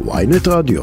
[0.00, 0.82] ויינט רדיו.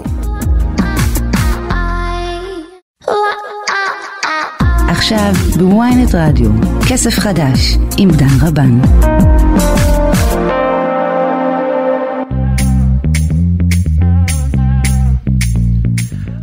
[4.90, 6.50] עכשיו בוויינט רדיו,
[6.90, 8.79] כסף חדש עם דן רבן.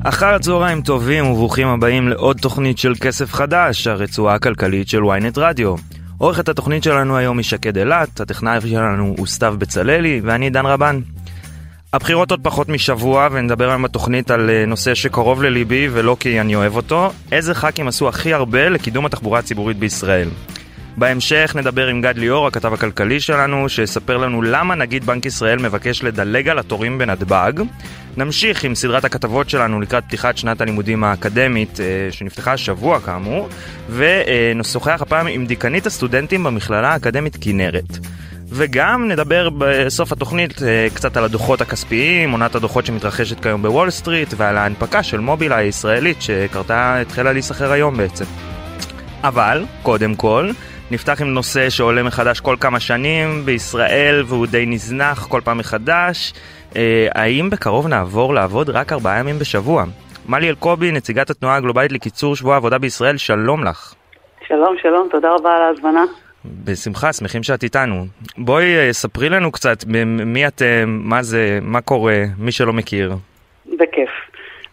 [0.04, 5.74] אחר הצהריים טובים וברוכים הבאים לעוד תוכנית של כסף חדש, הרצועה הכלכלית של ynet רדיו.
[6.18, 11.00] עורכת התוכנית שלנו היום היא שקד אילת, הטכנאי שלנו הוא סתיו בצללי ואני דן רבן.
[11.92, 16.54] הבחירות עוד פחות משבוע ונדבר היום בתוכנית על אה, נושא שקרוב לליבי ולא כי אני
[16.54, 20.28] אוהב אותו, איזה ח"כים עשו הכי הרבה לקידום התחבורה הציבורית בישראל.
[20.96, 26.02] בהמשך נדבר עם גד ליאור, הכתב הכלכלי שלנו, שיספר לנו למה נגיד בנק ישראל מבקש
[26.02, 27.52] לדלג על התורים בנתב"ג.
[28.16, 33.48] נמשיך עם סדרת הכתבות שלנו לקראת פתיחת שנת הלימודים האקדמית אה, שנפתחה השבוע כאמור,
[33.90, 37.98] ונשוחח הפעם עם דיקנית הסטודנטים במכללה האקדמית כנרת.
[38.52, 44.28] וגם נדבר בסוף התוכנית אה, קצת על הדוחות הכספיים, עונת הדוחות שמתרחשת כיום בוול סטריט
[44.36, 48.24] ועל ההנפקה של מובילה הישראלית שקרתה, התחילה להיסחר היום בעצם.
[49.24, 50.50] אבל, קודם כל,
[50.90, 56.32] נפתח עם נושא שעולה מחדש כל כמה שנים בישראל והוא די נזנח כל פעם מחדש.
[56.76, 59.84] אה, האם בקרוב נעבור לעבוד רק ארבעה ימים בשבוע?
[60.28, 63.94] מלי אלקובי, נציגת התנועה הגלובלית לקיצור שבוע העבודה בישראל, שלום לך.
[64.48, 66.04] שלום, שלום, תודה רבה על ההזמנה.
[66.44, 68.04] בשמחה, שמחים שאת איתנו.
[68.38, 73.12] בואי אה, ספרי לנו קצת מי אתם, מה זה, מה קורה, מי שלא מכיר.
[73.66, 74.10] בכיף.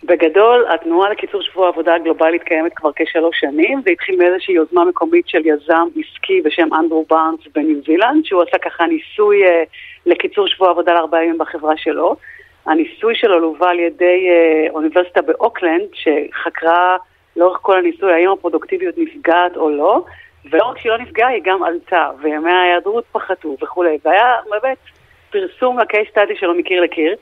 [0.04, 5.28] בגדול, התנועה לקיצור שבוע העבודה הגלובלית קיימת כבר כשלוש שנים, זה התחיל מאיזושהי יוזמה מקומית
[5.28, 9.50] של יזם עסקי בשם אנדרו בארנס בניו זילנד, שהוא עשה ככה ניסוי uh,
[10.06, 12.16] לקיצור שבוע עבודה לארבעה ימים בחברה שלו.
[12.66, 16.98] הניסוי שלו לווה על ידי uh, אוניברסיטה באוקלנד, שחקרה
[17.36, 20.06] לאורך כל הניסוי האם הפרודוקטיביות נפגעת או לא,
[20.52, 24.78] ולא רק שהיא לא נפגעה, היא גם עלתה, וימי ההיעדרות פחתו וכולי, והיה באמת
[25.30, 27.16] פרסום לקייס סטאדי שלו מקיר לקיר.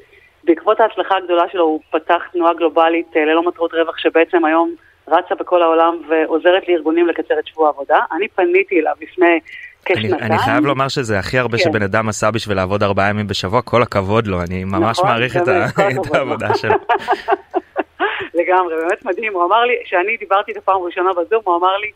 [0.43, 4.75] בעקבות ההצלחה הגדולה שלו הוא פתח תנועה גלובלית אה, ללא מטרות רווח שבעצם היום
[5.07, 7.99] רצה בכל העולם ועוזרת לארגונים לקצר את שבוע העבודה.
[8.11, 9.39] אני פניתי אליו לפני
[9.85, 10.13] כשנתיים.
[10.13, 11.63] אני, אני חייב לומר שזה הכי הרבה כן.
[11.63, 15.37] שבן אדם עשה בשביל לעבוד ארבעה ימים בשבוע, כל הכבוד לו, אני ממש נכון, מעריך
[15.37, 15.65] את, ה...
[16.01, 16.73] את העבודה שלו.
[18.33, 21.91] לגמרי, באמת מדהים, הוא אמר לי, כשאני דיברתי את הפעם הראשונה בזום, הוא אמר לי,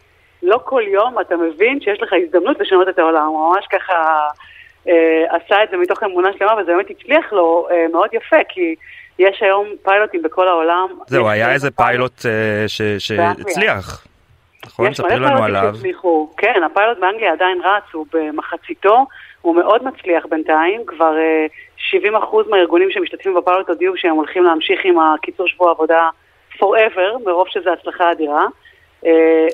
[0.47, 4.27] לא כל יום אתה מבין שיש לך הזדמנות לשנות את העולם, הוא ממש ככה...
[4.87, 8.75] אה, עשה את זה מתוך אמונה שלמה, וזה באמת הצליח לו אה, מאוד יפה, כי
[9.19, 10.87] יש היום פיילוטים בכל העולם.
[11.07, 12.65] זהו, היה איזה פיילוט אה,
[12.99, 14.07] שהצליח.
[14.65, 14.93] נכון?
[14.93, 15.71] ספרי לנו עליו.
[15.75, 16.29] שהצליחו.
[16.37, 19.05] כן, הפיילוט באנגליה עדיין רץ, הוא במחציתו,
[19.41, 21.15] הוא מאוד מצליח בינתיים, כבר
[21.91, 21.95] 70%
[22.49, 26.09] מהארגונים שמשתתפים בפיילוט הודיעו שהם הולכים להמשיך עם הקיצור שבוע עבודה
[26.57, 28.45] forever, מרוב שזו הצלחה אדירה.
[29.05, 29.47] אה,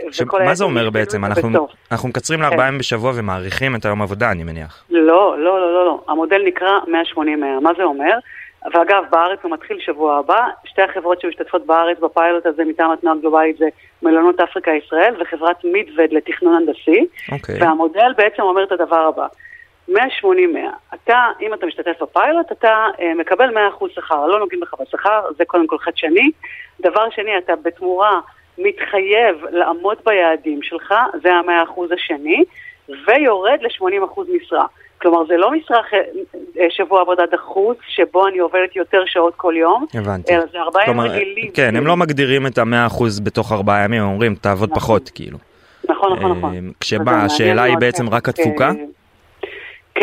[0.46, 1.26] מה זה אומר בעצם?
[1.26, 2.46] אנחנו, אנחנו מקצרים כן.
[2.46, 4.84] לארבעה ימים בשבוע ומאריכים את היום עבודה, אני מניח.
[4.90, 6.04] לא, לא, לא, לא, לא.
[6.08, 6.80] המודל נקרא
[7.16, 7.20] 180-100.
[7.62, 8.18] מה זה אומר?
[8.74, 10.48] ואגב, בארץ הוא מתחיל שבוע הבא.
[10.66, 13.68] שתי החברות שמשתתפות בארץ בפיילוט הזה מטעם התנועה הגלובלית זה
[14.02, 17.06] מלונות אפריקה ישראל וחברת מידווד לתכנון הנדסי.
[17.30, 17.34] Okay.
[17.34, 17.62] אוקיי.
[17.62, 19.28] והמודל בעצם אומר את הדבר הבא.
[19.90, 19.94] 180-100.
[20.94, 24.28] אתה, אם אתה משתתף בפיילוט, אתה אה, מקבל 100% שכר.
[24.28, 26.32] לא נוגעים לך בשכר, זה קודם כל חדשני.
[26.82, 28.20] דבר שני, אתה בתמורה
[28.58, 30.94] מתחייב לעמוד ביעדים שלך,
[31.24, 32.44] זה המאה אחוז השני,
[32.90, 34.66] ויורד ל-80 אחוז משרה.
[35.02, 35.78] כלומר, זה לא משרה
[36.60, 40.36] אה, שבוע עבודה דחוץ, שבו אני עובדת יותר שעות כל יום, הבנתי.
[40.36, 41.52] אלא זה ארבעה ימים רגילים.
[41.52, 44.82] כן, הם לא מגדירים את המאה אחוז בתוך ארבעה ימים, הם אומרים, תעבוד נכון.
[44.82, 45.38] פחות, כאילו.
[45.90, 46.54] נכון, נכון, נכון.
[46.54, 48.72] אה, כשבא, השאלה היא בעצם רק התפוקה?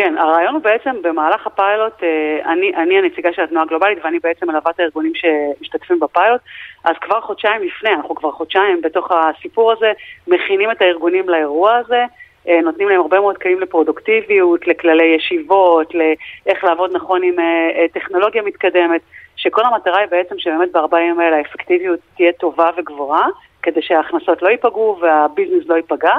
[0.01, 4.47] כן, הרעיון הוא בעצם במהלך הפיילוט, אה, אני, אני הנציגה של התנועה הגלובלית ואני בעצם
[4.47, 6.41] מלווה את הארגונים שמשתתפים בפיילוט,
[6.83, 9.91] אז כבר חודשיים לפני, אנחנו כבר חודשיים בתוך הסיפור הזה,
[10.27, 12.05] מכינים את הארגונים לאירוע הזה,
[12.47, 18.41] אה, נותנים להם הרבה מאוד כלים לפרודוקטיביות, לכללי ישיבות, לאיך לעבוד נכון עם אה, טכנולוגיה
[18.41, 19.01] מתקדמת,
[19.35, 23.27] שכל המטרה היא בעצם שבאמת בארבעה ימים האלה האפקטיביות תהיה טובה וגבוהה,
[23.63, 26.15] כדי שההכנסות לא ייפגעו והביזנס לא ייפגע.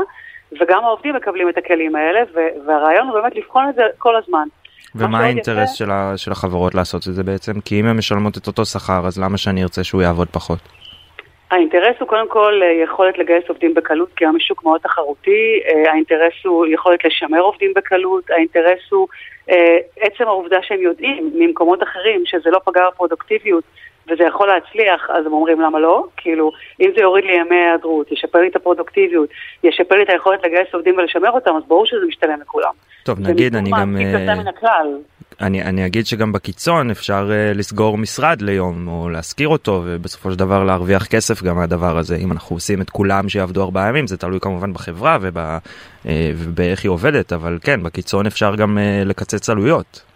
[0.60, 2.20] וגם העובדים מקבלים את הכלים האלה,
[2.66, 4.48] והרעיון הוא באמת לבחון את זה כל הזמן.
[4.94, 7.52] ומה האינטרס של, ה- של החברות לעשות את זה בעצם?
[7.64, 10.58] כי אם הן משלמות את אותו שכר, אז למה שאני ארצה שהוא יעבוד פחות?
[11.50, 15.60] האינטרס הוא קודם כל אה, יכולת לגייס עובדים בקלות, כי היום יש שוק מאוד תחרותי,
[15.66, 19.08] אה, האינטרס הוא יכולת לשמר עובדים בקלות, האינטרס הוא
[19.50, 23.64] אה, עצם העובדה שהם יודעים ממקומות אחרים שזה לא פגע בפרודוקטיביות
[24.10, 26.04] וזה יכול להצליח, אז הם אומרים למה לא?
[26.16, 29.28] כאילו, אם זה יוריד לי ימי היעדרות, ישפר לי את הפרודוקטיביות,
[29.64, 32.72] ישפר לי את היכולת לגייס עובדים ולשמר אותם, אז ברור שזה משתלם לכולם.
[33.02, 33.96] טוב, נגיד, אני גם...
[35.40, 40.38] אני, אני אגיד שגם בקיצון אפשר uh, לסגור משרד ליום או להשכיר אותו ובסופו של
[40.38, 44.16] דבר להרוויח כסף גם מהדבר הזה אם אנחנו עושים את כולם שיעבדו ארבעה ימים זה
[44.16, 49.50] תלוי כמובן בחברה וב, uh, ובאיך היא עובדת אבל כן בקיצון אפשר גם uh, לקצץ
[49.50, 50.11] עלויות.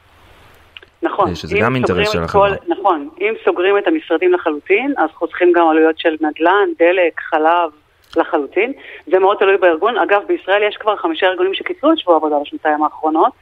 [1.07, 1.35] נכון.
[1.35, 2.49] שזה גם אינטרס של החברה.
[2.69, 7.71] נכון, אם סוגרים את המשרדים לחלוטין, אז חוסכים גם עלויות של נדל"ן, דלק, חלב,
[8.17, 8.73] לחלוטין.
[9.07, 9.99] זה מאוד תלוי בארגון.
[9.99, 13.33] אגב, בישראל יש כבר חמישה ארגונים שקיצרו את שבוע העבודה בשנתיים האחרונות.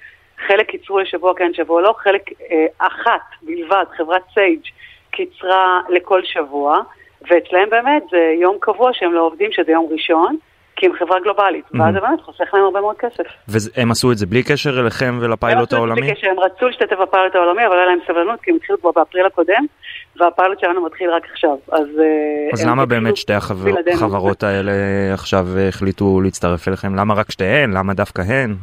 [0.46, 4.60] חלק קיצרו לשבוע כן, שבוע לא, חלק אה, אחת בלבד, חברת סייג'
[5.10, 6.80] קיצרה לכל שבוע,
[7.30, 10.36] ואצלהם באמת זה יום קבוע שהם לא עובדים, שזה יום ראשון.
[10.76, 11.80] כי הם חברה גלובלית, mm-hmm.
[11.80, 13.24] ואז זה באמת חוסך להם הרבה מאוד כסף.
[13.48, 16.00] והם עשו את זה בלי קשר אליכם ולפיילוט העולמי?
[16.00, 18.40] הם עשו את זה בלי קשר, הם רצו להשתתף בפיילוט העולמי, אבל היה להם סבלנות,
[18.40, 19.66] כי הם התחילו כבר באפריל הקודם,
[20.20, 21.56] והפיילוט שלנו מתחיל רק עכשיו.
[21.72, 24.72] אז, אה, אז למה באמת שתי החברות האלה
[25.12, 26.94] עכשיו החליטו להצטרף אליכם?
[26.96, 27.76] למה רק שתיהן?
[27.76, 28.54] למה דווקא הן?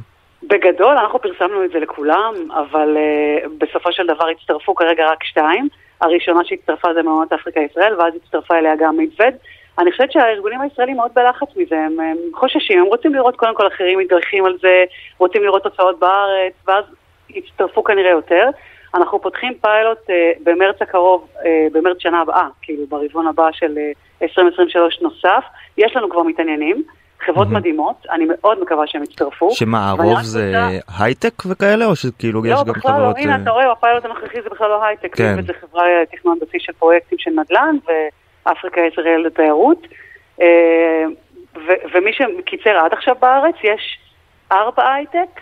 [0.44, 5.68] בגדול אנחנו פרסמנו את זה לכולם, אבל uh, בסופו של דבר הצטרפו כרגע רק שתיים.
[6.02, 9.34] הראשונה שהצטרפה זה מעונות אפריקה ישראל, ואז הצטרפה אליה גם מדווד.
[9.82, 13.68] אני חושבת שהארגונים הישראלים מאוד בלחץ מזה, הם, הם חוששים, הם רוצים לראות קודם כל
[13.68, 14.84] אחרים מתדרכים על זה,
[15.18, 16.86] רוצים לראות תוצאות בארץ, ואז
[17.30, 18.50] יצטרפו כנראה יותר.
[18.96, 20.14] אנחנו פותחים פיילוט uh,
[20.44, 23.78] במרץ הקרוב, uh, במרץ שנה הבאה, כאילו ברבעון הבא של
[24.22, 25.44] uh, 2023 נוסף.
[25.78, 26.84] יש לנו כבר מתעניינים.
[27.26, 27.52] חברות mm-hmm.
[27.52, 29.52] מדהימות, אני מאוד מקווה שהם יצטרפו.
[29.52, 30.54] שמה, הרוב זה
[31.00, 33.00] הייטק וכאלה, או שכאילו יש לא, גם חברות...
[33.00, 35.16] לא, בכלל לא, הנה, אתה רואה, הפיילוט הנוכחי זה בכלל לא הייטק.
[35.16, 35.42] כן.
[35.42, 37.76] זה חברה תכנון בסיס של פרויקטים של נדל"ן,
[38.46, 39.88] ואפריקה ישראל לתיירות.
[40.42, 41.04] אה,
[41.94, 43.98] ומי שקיצר עד עכשיו בארץ, יש
[44.52, 45.42] ארבע הייטק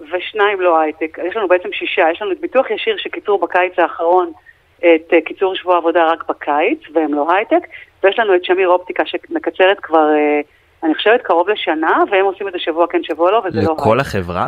[0.00, 1.18] ושניים לא הייטק.
[1.28, 4.32] יש לנו בעצם שישה, יש לנו את ביטוח ישיר שקיצרו בקיץ האחרון
[4.78, 7.66] את אה, קיצור שבוע העבודה רק בקיץ, והם לא הייטק,
[8.04, 10.08] ויש לנו את שמיר אופטיקה שמקצרת כבר...
[10.82, 13.74] אני חושבת קרוב לשנה, והם עושים את זה שבוע כן, שבוע לא, וזה לא...
[13.78, 14.46] לכל החברה?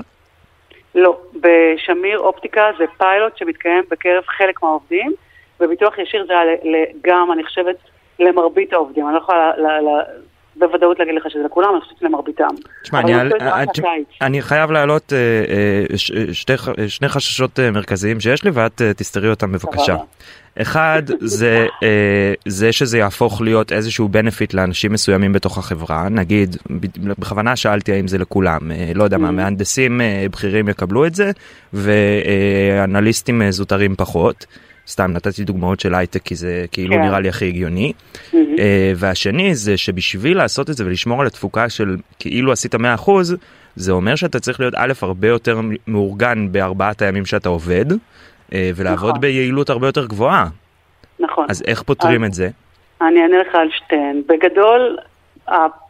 [0.95, 5.13] לא, בשמיר אופטיקה זה פיילוט שמתקיים בקרב חלק מהעובדים,
[5.61, 6.35] וביטוח ישיר זה
[7.05, 7.77] גם, אני חושבת,
[8.19, 9.07] למרבית העובדים.
[9.07, 9.53] אני לא יכולה
[10.57, 12.49] בוודאות להגיד לך שזה לכולם, אני חושבת למרביתם.
[12.83, 13.31] תשמע, אני, אני,
[14.21, 15.99] אני חייב להעלות אה, אה,
[16.33, 16.53] שתי,
[16.89, 19.97] שני חששות אה, מרכזיים שיש לי, ואת תסתרי אותם בבקשה.
[20.63, 21.67] אחד, זה,
[22.47, 26.57] זה שזה יהפוך להיות איזשהו benefit לאנשים מסוימים בתוך החברה, נגיד,
[27.19, 28.59] בכוונה שאלתי האם זה לכולם,
[28.95, 29.33] לא יודע מה, mm.
[29.33, 30.01] מהנדסים
[30.31, 31.31] בכירים יקבלו את זה,
[31.73, 34.47] ואנליסטים זוטרים פחות.
[34.89, 37.03] סתם נתתי דוגמאות של הייטק כי זה כאילו כן.
[37.03, 37.93] נראה לי הכי הגיוני.
[37.93, 38.35] Mm-hmm.
[38.35, 38.61] Uh,
[38.97, 42.79] והשני זה שבשביל לעשות את זה ולשמור על התפוקה של כאילו עשית 100%
[43.77, 49.09] זה אומר שאתה צריך להיות א' הרבה יותר מאורגן בארבעת הימים שאתה עובד uh, ולעבוד
[49.09, 49.21] נכון.
[49.21, 50.47] ביעילות הרבה יותר גבוהה.
[51.21, 51.47] נכון.
[51.49, 52.49] אז איך פותרים אז, את זה?
[53.01, 54.23] אני אענה לך על שתיהן.
[54.29, 54.97] בגדול,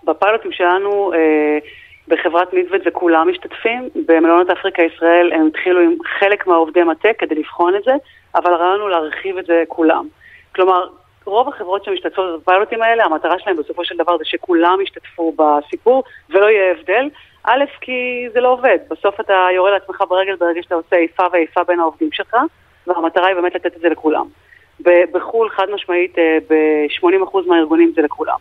[0.04, 1.16] בפיילוטים שלנו uh,
[2.08, 3.88] בחברת מידווד וכולם משתתפים.
[4.06, 7.92] במלונות אפריקה ישראל הם התחילו עם חלק מהעובדי מטה כדי לבחון את זה.
[8.34, 10.06] אבל הרעיון הוא להרחיב את זה כולם.
[10.54, 10.88] כלומר,
[11.24, 16.46] רוב החברות שמשתתפות בפיילוטים האלה, המטרה שלהם בסופו של דבר זה שכולם ישתתפו בסיפור ולא
[16.46, 17.08] יהיה הבדל.
[17.44, 18.78] א', כי זה לא עובד.
[18.90, 22.36] בסוף אתה יורה לעצמך ברגל ברגע שאתה עושה איפה ואיפה בין העובדים שלך,
[22.86, 24.26] והמטרה היא באמת לתת את זה לכולם.
[25.12, 28.36] בחו"ל, חד משמעית, אה, ב-80% מהארגונים זה לכולם.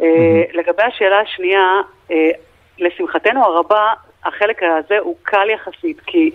[0.00, 0.04] Mm-hmm.
[0.52, 1.80] לגבי השאלה השנייה,
[2.10, 2.30] אה,
[2.78, 3.92] לשמחתנו הרבה,
[4.24, 6.30] החלק הזה הוא קל יחסית, כי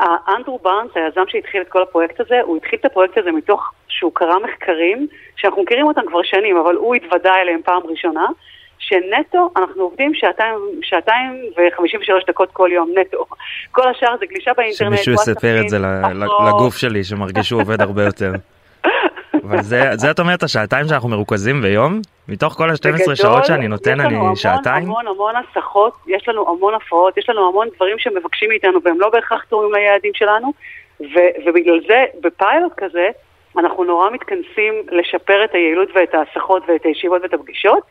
[0.00, 4.12] אנדרו בארנס, היזם שהתחיל את כל הפרויקט הזה, הוא התחיל את הפרויקט הזה מתוך שהוא
[4.14, 5.06] קרא מחקרים,
[5.36, 8.26] שאנחנו מכירים אותם כבר שנים, אבל הוא התוודע אליהם פעם ראשונה,
[8.78, 13.26] שנטו אנחנו עובדים שעתיים, שעתיים וחמישים ושלוש דקות כל יום נטו.
[13.70, 14.96] כל השאר זה גלישה באינטרנט.
[14.96, 15.78] שמישהו יספר את זה
[16.48, 18.32] לגוף שלי, שמרגיש שהוא עובד הרבה יותר.
[19.48, 22.00] אבל זה, זה את אומרת השעתיים שאנחנו מרוכזים ביום?
[22.28, 24.84] מתוך כל ה-12 שעות שאני נותן אני המון, שעתיים?
[24.84, 29.10] המון המון הסחות, יש לנו המון הפרעות, יש לנו המון דברים שמבקשים מאיתנו והם לא
[29.10, 30.52] בהכרח תורמים ליעדים שלנו,
[31.00, 33.08] ו- ובגלל זה בפיילוט כזה
[33.58, 37.82] אנחנו נורא מתכנסים לשפר את היעילות ואת ההסחות ואת הישיבות ואת הפגישות,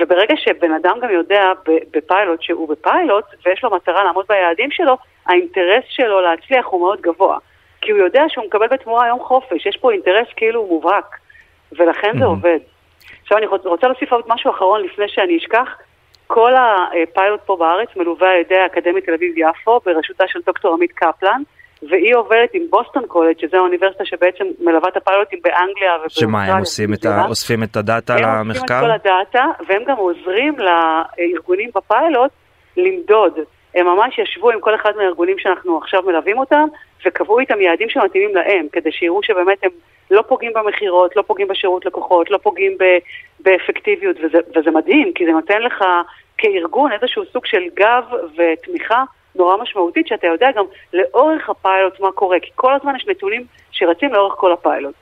[0.00, 1.52] וברגע שבן אדם גם יודע
[1.92, 7.38] בפיילוט שהוא בפיילוט ויש לו מטרה לעמוד ביעדים שלו, האינטרס שלו להצליח הוא מאוד גבוה.
[7.86, 11.16] כי הוא יודע שהוא מקבל בתמורה יום חופש, יש פה אינטרס כאילו מובהק,
[11.72, 12.18] ולכן.
[12.18, 12.58] זה עובד.
[13.22, 15.68] עכשיו אני רוצה להוסיף עוד משהו אחרון לפני שאני אשכח.
[16.26, 21.42] כל הפיילוט פה בארץ מלווה על ידי האקדמית תל אביב-יפו בראשותה של דוקטור עמית קפלן,
[21.90, 26.30] והיא עובדת עם בוסטון קולג', שזו האוניברסיטה שבעצם מלווה את הפיילוטים באנגליה ובאוסטרליה.
[26.30, 27.26] שמה, הם עושים את ה...
[27.28, 28.34] אוספים את ה data למחקר?
[28.40, 32.30] הם אוספים את כל ה data, והם גם עוזרים לארגונים בפיילוט
[32.76, 33.32] למדוד.
[33.76, 36.66] הם ממש ישבו עם כל אחד מהארגונים שאנחנו עכשיו מלווים אותם,
[37.06, 39.70] וקבעו איתם יעדים שמתאימים להם, כדי שיראו שבאמת הם
[40.10, 42.76] לא פוגעים במכירות, לא פוגעים בשירות לקוחות, לא פוגעים
[43.40, 45.84] באפקטיביות, וזה, וזה מדהים, כי זה נותן לך
[46.38, 48.04] כארגון איזשהו סוג של גב
[48.36, 49.04] ותמיכה
[49.34, 54.12] נורא משמעותית, שאתה יודע גם לאורך הפיילוט מה קורה, כי כל הזמן יש נתונים שרצים
[54.12, 54.94] לאורך כל הפיילוט.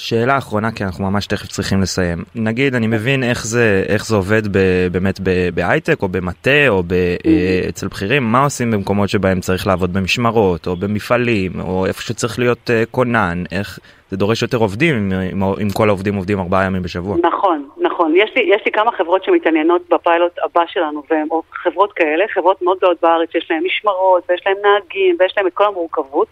[0.00, 2.18] שאלה אחרונה כי אנחנו ממש תכף צריכים לסיים.
[2.34, 4.58] נגיד אני מבין איך זה איך זה עובד ב,
[4.92, 5.20] באמת
[5.54, 8.22] בהייטק או במטה או ב, אה, אצל בכירים.
[8.22, 13.42] מה עושים במקומות שבהם צריך לעבוד במשמרות או במפעלים או איפה שצריך להיות uh, כונן?
[13.52, 13.78] איך
[14.10, 17.16] זה דורש יותר עובדים אם, אם, כל העובדים עובדים ארבעה ימים בשבוע.
[17.22, 18.12] נכון נכון.
[18.16, 22.78] יש לי יש לי כמה חברות שמתעניינות בפיילוט הבא שלנו והן חברות כאלה חברות מאוד
[22.78, 26.28] גדולות בארץ יש להן משמרות ויש להן נהגים ויש להן את כל המורכבות.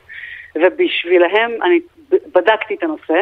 [0.55, 3.21] ובשבילהם אני בדקתי את הנושא,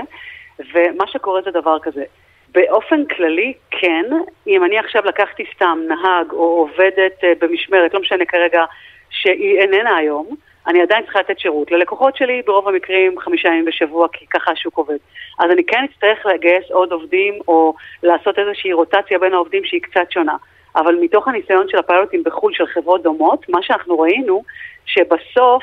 [0.75, 2.05] ומה שקורה זה דבר כזה.
[2.49, 4.05] באופן כללי, כן,
[4.47, 8.65] אם אני עכשיו לקחתי סתם נהג או עובדת אה, במשמרת, לא משנה כרגע
[9.11, 10.37] שהיא איננה היום,
[10.67, 11.71] אני עדיין צריכה לתת שירות.
[11.71, 14.97] ללקוחות שלי ברוב המקרים חמישה ימים בשבוע, כי ככה השוק עובד.
[15.39, 20.11] אז אני כן אצטרך לגייס עוד עובדים או לעשות איזושהי רוטציה בין העובדים שהיא קצת
[20.11, 20.37] שונה.
[20.77, 24.43] אבל מתוך הניסיון של הפיילוטים בחו"ל של חברות דומות, מה שאנחנו ראינו,
[24.87, 25.63] שבסוף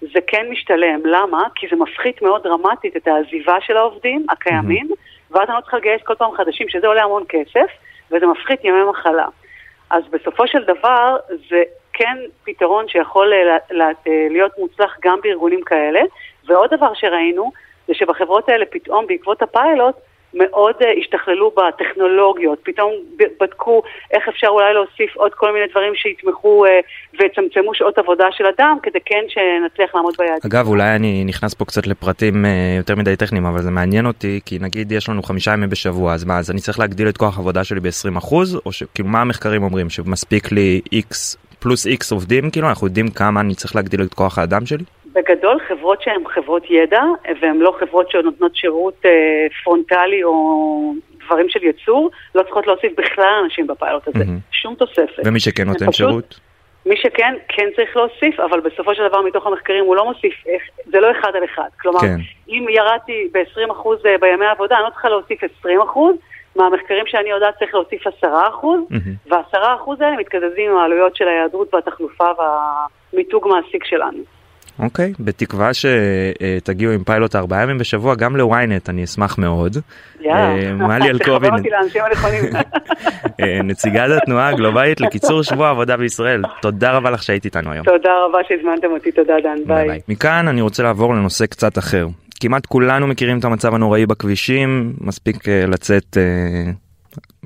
[0.00, 1.00] זה כן משתלם.
[1.04, 1.46] למה?
[1.54, 5.36] כי זה מפחית מאוד דרמטית את העזיבה של העובדים הקיימים, mm-hmm.
[5.36, 7.70] ואז אני לא צריכה לגייס כל פעם חדשים, שזה עולה המון כסף,
[8.10, 9.26] וזה מפחית ימי מחלה.
[9.90, 11.16] אז בסופו של דבר
[11.50, 11.62] זה
[11.92, 13.90] כן פתרון שיכול אה, אה,
[14.30, 16.00] להיות מוצלח גם בארגונים כאלה.
[16.46, 17.52] ועוד דבר שראינו,
[17.88, 19.94] זה שבחברות האלה פתאום בעקבות הפיילוט,
[20.34, 22.92] מאוד uh, השתכללו בטכנולוגיות, פתאום
[23.40, 26.68] בדקו איך אפשר אולי להוסיף עוד כל מיני דברים שיתמכו uh,
[27.20, 30.40] ויצמצמו שעות עבודה של אדם, כדי כן שנצליח לעמוד ביעדים.
[30.46, 34.40] אגב, אולי אני נכנס פה קצת לפרטים uh, יותר מדי טכניים, אבל זה מעניין אותי,
[34.46, 37.36] כי נגיד יש לנו חמישה ימים בשבוע, אז מה, אז אני צריך להגדיל את כוח
[37.36, 38.34] העבודה שלי ב-20%,
[38.66, 43.40] או שכאילו מה המחקרים אומרים, שמספיק לי X פלוס X עובדים, כאילו אנחנו יודעים כמה
[43.40, 44.84] אני צריך להגדיל את כוח האדם שלי?
[45.12, 47.02] בגדול חברות שהן חברות ידע,
[47.40, 50.94] והן לא חברות שנותנות שירות אה, פרונטלי או
[51.26, 54.18] דברים של ייצור, לא צריכות להוסיף בכלל אנשים בפיילוט הזה.
[54.18, 54.52] Mm-hmm.
[54.52, 55.22] שום תוספת.
[55.24, 56.40] ומי שכן נותן פשוט, שירות?
[56.86, 60.34] מי שכן, כן צריך להוסיף, אבל בסופו של דבר מתוך המחקרים הוא לא מוסיף,
[60.86, 61.68] זה לא אחד על אחד.
[61.80, 62.16] כלומר, כן.
[62.48, 65.66] אם ירדתי ב-20% אה, בימי העבודה, אני לא צריכה להוסיף 20%,
[66.56, 69.30] מהמחקרים שאני יודעת צריך להוסיף 10%, mm-hmm.
[69.30, 69.56] וה-10%
[70.00, 74.37] האלה מתקזזים עם העלויות של ההיעדרות והתחלופה והמיתוג מעסיק שלנו.
[74.78, 79.76] אוקיי, okay, בתקווה שתגיעו עם פיילוט ארבעה ימים בשבוע גם לוויינט, אני אשמח מאוד.
[80.20, 81.48] יאללה, מלי אלקובי,
[83.40, 87.84] אה, נציגת התנועה הגלובלית לקיצור שבוע עבודה בישראל, תודה רבה לך שהיית איתנו היום.
[87.84, 90.00] תודה רבה שהזמנתם אותי, תודה דן, ביי.
[90.08, 92.06] מכאן אני רוצה לעבור לנושא קצת אחר.
[92.40, 96.72] כמעט כולנו מכירים את המצב הנוראי בכבישים, מספיק אה, לצאת אה,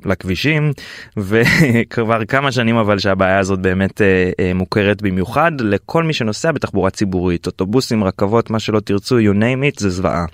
[0.05, 0.71] לכבישים
[1.17, 6.89] וכבר כמה שנים אבל שהבעיה הזאת באמת אה, אה, מוכרת במיוחד לכל מי שנוסע בתחבורה
[6.89, 10.25] ציבורית אוטובוסים רכבות מה שלא תרצו you name it זה זוועה.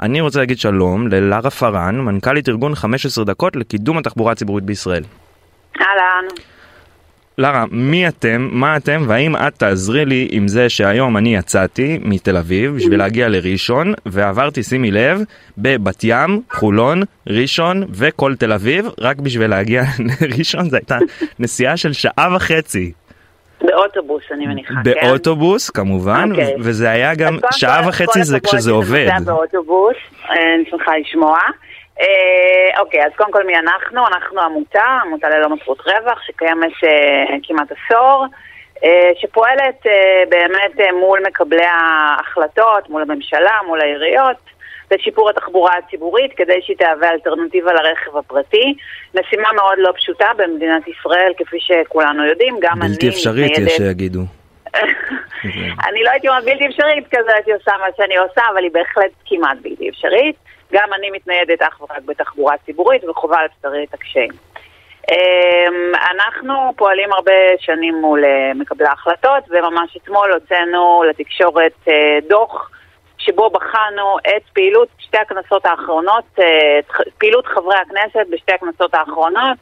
[0.00, 5.02] אני רוצה להגיד שלום ללרה פארן מנכ"לית ארגון 15 דקות לקידום התחבורה הציבורית בישראל.
[5.80, 6.24] אהלן.
[7.40, 12.36] לרה, מי אתם, מה אתם, והאם את תעזרי לי עם זה שהיום אני יצאתי מתל
[12.36, 15.20] אביב בשביל להגיע לראשון, ועברתי, שימי לב,
[15.58, 19.82] בבת ים, חולון, ראשון וכל תל אביב, רק בשביל להגיע
[20.20, 20.98] לראשון, זו הייתה
[21.38, 22.92] נסיעה של שעה וחצי.
[23.60, 24.90] באוטובוס אני מניחה, כן?
[24.90, 26.40] באוטובוס כמובן, okay.
[26.40, 26.54] אוקיי.
[26.58, 29.08] וזה היה גם שעה וחצי זה כשזה עובד.
[29.24, 29.96] באוטובוס,
[30.30, 31.38] אה, אני שמחה לשמוע.
[32.00, 34.06] אה, אוקיי, אז קודם כל מי אנחנו?
[34.06, 38.26] אנחנו עמותה, עמותה ללא מטרות רווח, שקיימת אה, כמעט עשור,
[38.84, 39.86] אה, שפועלת
[40.28, 44.50] באמת מול מקבלי ההחלטות, מול הממשלה, מול העיריות.
[44.94, 48.74] לשיפור התחבורה הציבורית כדי שהיא תהווה אלטרנטיבה לרכב הפרטי.
[49.14, 52.88] משימה מאוד לא פשוטה במדינת ישראל, כפי שכולנו יודעים, גם אני...
[52.88, 54.20] בלתי אפשרית יש שיגידו.
[55.88, 59.10] אני לא הייתי אומרת בלתי אפשרית, כזה הייתי עושה מה שאני עושה, אבל היא בהחלט
[59.26, 60.36] כמעט בלתי אפשרית.
[60.72, 64.30] גם אני מתניידת אך ורק בתחבורה ציבורית וחובה על בשרי את הקשיים.
[65.10, 72.70] אמ, אנחנו פועלים הרבה שנים מול אה, מקבלי ההחלטות, וממש אתמול הוצאנו לתקשורת אה, דוח
[73.18, 76.80] שבו בחנו את פעילות שתי הכנסות האחרונות, אה,
[77.18, 79.58] פעילות חברי הכנסת בשתי הכנסות האחרונות,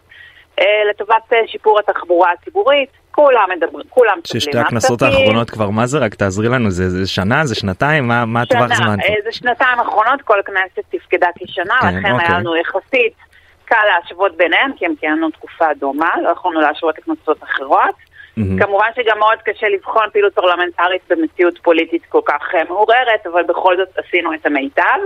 [0.90, 2.88] לטובת שיפור התחבורה הציבורית.
[3.18, 7.44] כולם מדברים, כולם ששתי הכנסות האחרונות כבר, מה זה רק תעזרי לנו, זה, זה שנה,
[7.44, 8.96] זה שנתיים, מה, מה הטווח זמן?
[9.02, 12.26] שנה, זה שנתיים האחרונות, כל כנסת תפקדה כשנה, כן, לכן אוקיי.
[12.28, 13.14] היה לנו יחסית
[13.64, 17.94] קל להשוות ביניהם, כי הם כיהנו תקופה דומה, לא יכולנו להשוות לכנסות אחרות.
[17.94, 18.64] Mm-hmm.
[18.64, 23.76] כמובן שגם מאוד קשה לבחון פעילות פרלמנטרית במציאות פוליטית כל כך אה, מעוררת, אבל בכל
[23.76, 25.00] זאת עשינו את המיטב.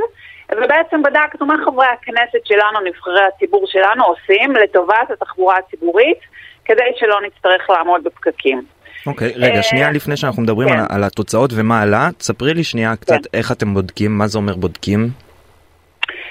[0.52, 6.19] ובעצם בדקנו מה חברי הכנסת שלנו, נבחרי הציבור שלנו, עושים לטובת התחבורה הציבורית.
[6.64, 8.62] כדי שלא נצטרך לעמוד בפקקים.
[9.07, 10.78] אוקיי, okay, רגע, אה, שנייה לפני שאנחנו מדברים כן.
[10.78, 13.38] על, על התוצאות ומה עלה, תספרי לי שנייה קצת כן.
[13.38, 15.09] איך אתם בודקים, מה זה אומר בודקים?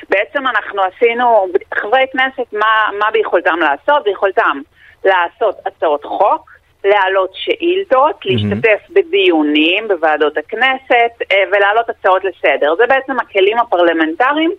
[0.09, 4.03] בעצם אנחנו עשינו, חברי כנסת, מה, מה ביכולתם לעשות?
[4.03, 4.61] ביכולתם
[5.05, 6.51] לעשות הצעות חוק,
[6.83, 12.75] להעלות שאילתות, להשתתף בדיונים בוועדות הכנסת אה, ולהעלות הצעות לסדר.
[12.75, 14.51] זה בעצם הכלים הפרלמנטריים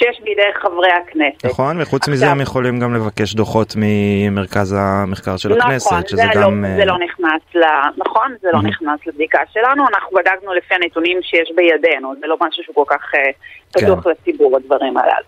[0.00, 1.44] שיש בידי חברי הכנסת.
[1.44, 6.40] נכון, וחוץ מזה הם יכולים גם לבקש דוחות ממרכז המחקר של נכון, הכנסת, שזה זה
[6.40, 6.64] לא, גם...
[6.76, 7.64] זה אה, לא נכנס ל...
[7.96, 8.66] נכון, זה לא Mhm.
[8.68, 13.14] נכנס לבדיקה שלנו, אנחנו בדקנו לפי הנתונים שיש בידינו, זה לא משהו שהוא כל כך
[13.14, 13.30] אה,
[13.72, 14.10] פתוח כן.
[14.10, 15.26] לציבור, הדברים הללו.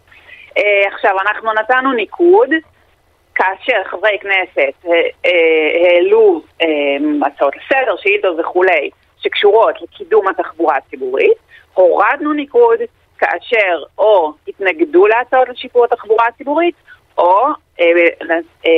[0.59, 0.63] אה,
[0.95, 2.49] עכשיו, אנחנו נתנו ניקוד,
[3.35, 4.89] כאשר חברי כנסת
[5.25, 6.43] העלו
[7.27, 11.39] הצעות לסדר, שאילתות וכולי, שקשורות לקידום התחבורה הציבורית,
[11.75, 12.79] הורדנו ניקוד
[13.27, 16.75] כאשר או התנגדו להצעות לשיפור התחבורה הציבורית,
[17.19, 17.47] או
[17.81, 17.85] אה,
[18.67, 18.71] אה,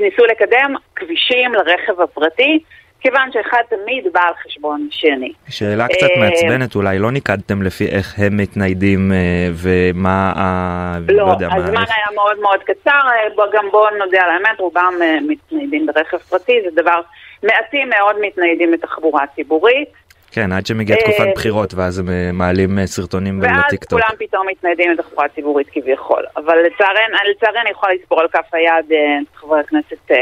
[0.00, 2.58] ניסו לקדם כבישים לרכב הפרטי,
[3.00, 5.32] כיוון שאחד תמיד בא על חשבון שני.
[5.48, 10.98] שאלה קצת אה, מעצבנת אולי, לא ניקדתם לפי איך הם מתניידים אה, ומה ה...
[11.08, 14.94] לא, מה, הזמן איך- היה מאוד מאוד קצר, אה, גם בואו נודה על האמת, רובם
[15.02, 17.00] אה, מתניידים ברכב פרטי, זה דבר,
[17.42, 19.88] מעטים מאוד מתניידים בתחבורה ציבורית,
[20.34, 24.00] כן, עד שמגיעה אה, תקופת בחירות ואז הם אה, מעלים אה, סרטונים ואז לטיקטוק.
[24.00, 26.24] כולם פתאום מתניידים בתחבורה ציבורית כביכול.
[26.36, 30.16] אבל לצערנו, לצערי אני יכולה לספור על כף היד אה, את חברי הכנסת אה,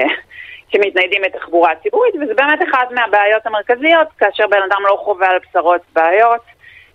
[0.73, 5.81] שמתניידים בתחבורה ציבורית, וזה באמת אחת מהבעיות המרכזיות, כאשר בן אדם לא חווה על בשרות
[5.95, 6.41] בעיות,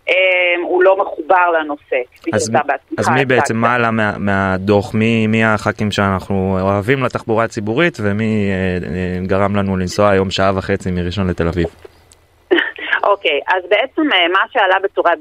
[0.10, 0.16] אה,
[0.64, 1.96] הוא לא מחובר לנושא.
[2.16, 3.58] כפי אז, שאתה בעצמך אז מי בעצם.
[3.58, 9.56] מה עלה מה, מהדוח, מי, מי הח"כים שאנחנו אוהבים לתחבורה הציבורית ומי אה, אה, גרם
[9.56, 11.68] לנו לנסוע היום שעה וחצי מראשון לתל אביב?
[13.04, 15.12] אוקיי, אז בעצם אה, מה שעלה בצורה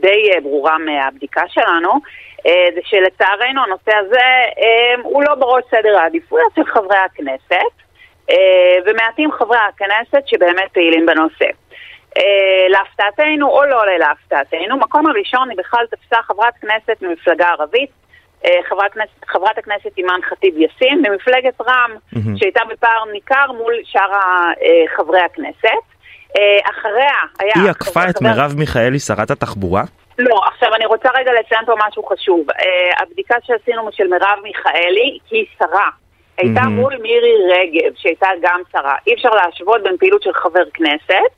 [0.00, 1.92] די אה, ברורה מהבדיקה שלנו,
[2.46, 4.26] אה, זה שלצערנו הנושא הזה
[5.02, 7.86] הוא לא בראש סדר העדיפויות של חברי הכנסת,
[8.86, 11.46] ומעטים חברי הכנסת שבאמת פעילים בנושא.
[12.68, 17.90] להפתעתנו או לא להפתעתנו, מקום הראשון היא בכלל תפסה חברת כנסת ממפלגה ערבית,
[18.68, 18.92] חברת,
[19.26, 22.36] חברת הכנסת אימאן ח'טיב יאסין ממפלגת רע"מ, מהמם.
[22.36, 24.10] שהייתה בפער ניכר מול שאר
[24.96, 25.95] חברי הכנסת.
[26.36, 27.52] אה, אחריה היה...
[27.54, 29.82] היא עקפה את מרב מיכאלי, שרת התחבורה?
[30.18, 32.50] לא, עכשיו אני רוצה רגע לציין פה משהו חשוב.
[32.50, 35.90] Uh, הבדיקה שעשינו של מרב מיכאלי היא שרה.
[36.38, 36.60] הייתה.
[36.60, 38.94] מול מירי רגב, שהייתה גם שרה.
[39.06, 41.32] אי אפשר להשוות בין פעילות של חבר כנסת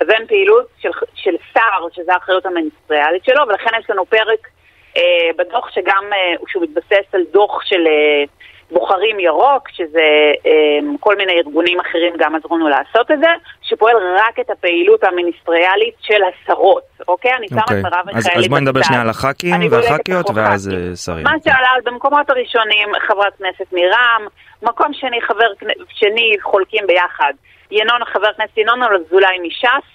[0.00, 4.48] לבין פעילות של, של שר, שזו האחריות המיניסטריאלית שלו, ולכן יש לנו פרק
[4.94, 5.00] uh,
[5.36, 8.30] בדוח שגם, uh, שהוא מתבסס על דוח של uh,
[8.70, 13.30] בוחרים ירוק, שזה um, כל מיני ארגונים אחרים גם עזרו לנו לעשות את זה,
[13.62, 17.32] שפועל רק את הפעילות המיניסטריאלית של השרות, אוקיי?
[17.34, 17.80] אני שמה אוקיי.
[17.80, 18.86] את מרב אז, מיכאלי אז בואי נדבר בצד.
[18.86, 20.90] שנייה על הח"כים והח"כיות ואז הח"כים.
[20.90, 21.24] אה, שרים.
[21.24, 24.26] מה שעלה במקומות הראשונים, חברת כנסת מרע"מ,
[24.62, 25.46] מקום שני, חבר
[25.88, 27.32] שני חולקים ביחד,
[27.70, 29.86] ינון, חבר הכנסת ינון אזולאי מש"ס,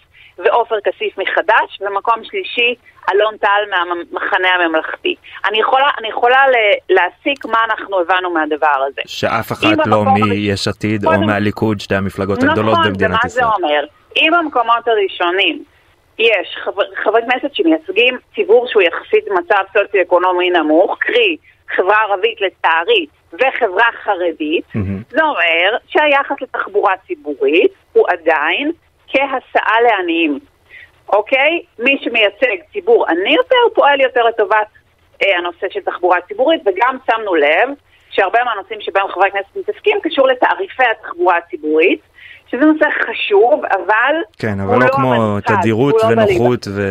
[0.45, 2.75] ועופר כסיף מחד"ש, ומקום שלישי,
[3.11, 5.15] אלון טל מהמחנה הממלכתי.
[5.49, 6.43] אני יכולה, אני יכולה
[6.89, 9.01] להסיק מה אנחנו הבנו מהדבר הזה.
[9.05, 13.45] שאף אחת לא מיש עתיד או מהליכוד, שתי המפלגות הגדולות נכון, במדינת ומה ישראל.
[13.45, 13.85] זה אומר?
[14.17, 15.63] אם במקומות הראשונים
[16.19, 21.37] יש חבר, חברי כנסת שמייצגים ציבור שהוא יחסית במצב סוציו-אקונומי נמוך, קרי
[21.75, 25.01] חברה ערבית לצערי וחברה חרדית, מהמם.
[25.09, 28.71] זה אומר שהיחס לתחבורה ציבורית הוא עדיין
[29.09, 30.39] כהסעה לעניים,
[31.13, 31.61] אוקיי?
[31.79, 34.67] מי שמייצג ציבור עני יותר פועל יותר לטובת
[35.23, 37.69] אה, הנושא של תחבורה ציבורית, וגם שמנו לב
[38.09, 41.99] שהרבה מהנושאים שבהם חברי הכנסת מתעסקים קשור לתעריפי התחבורה הציבורית,
[42.51, 46.07] שזה נושא חשוב, אבל כן, אבל לא לא כמו המרכז, תדירות לא.
[46.07, 46.81] ונוחות ו...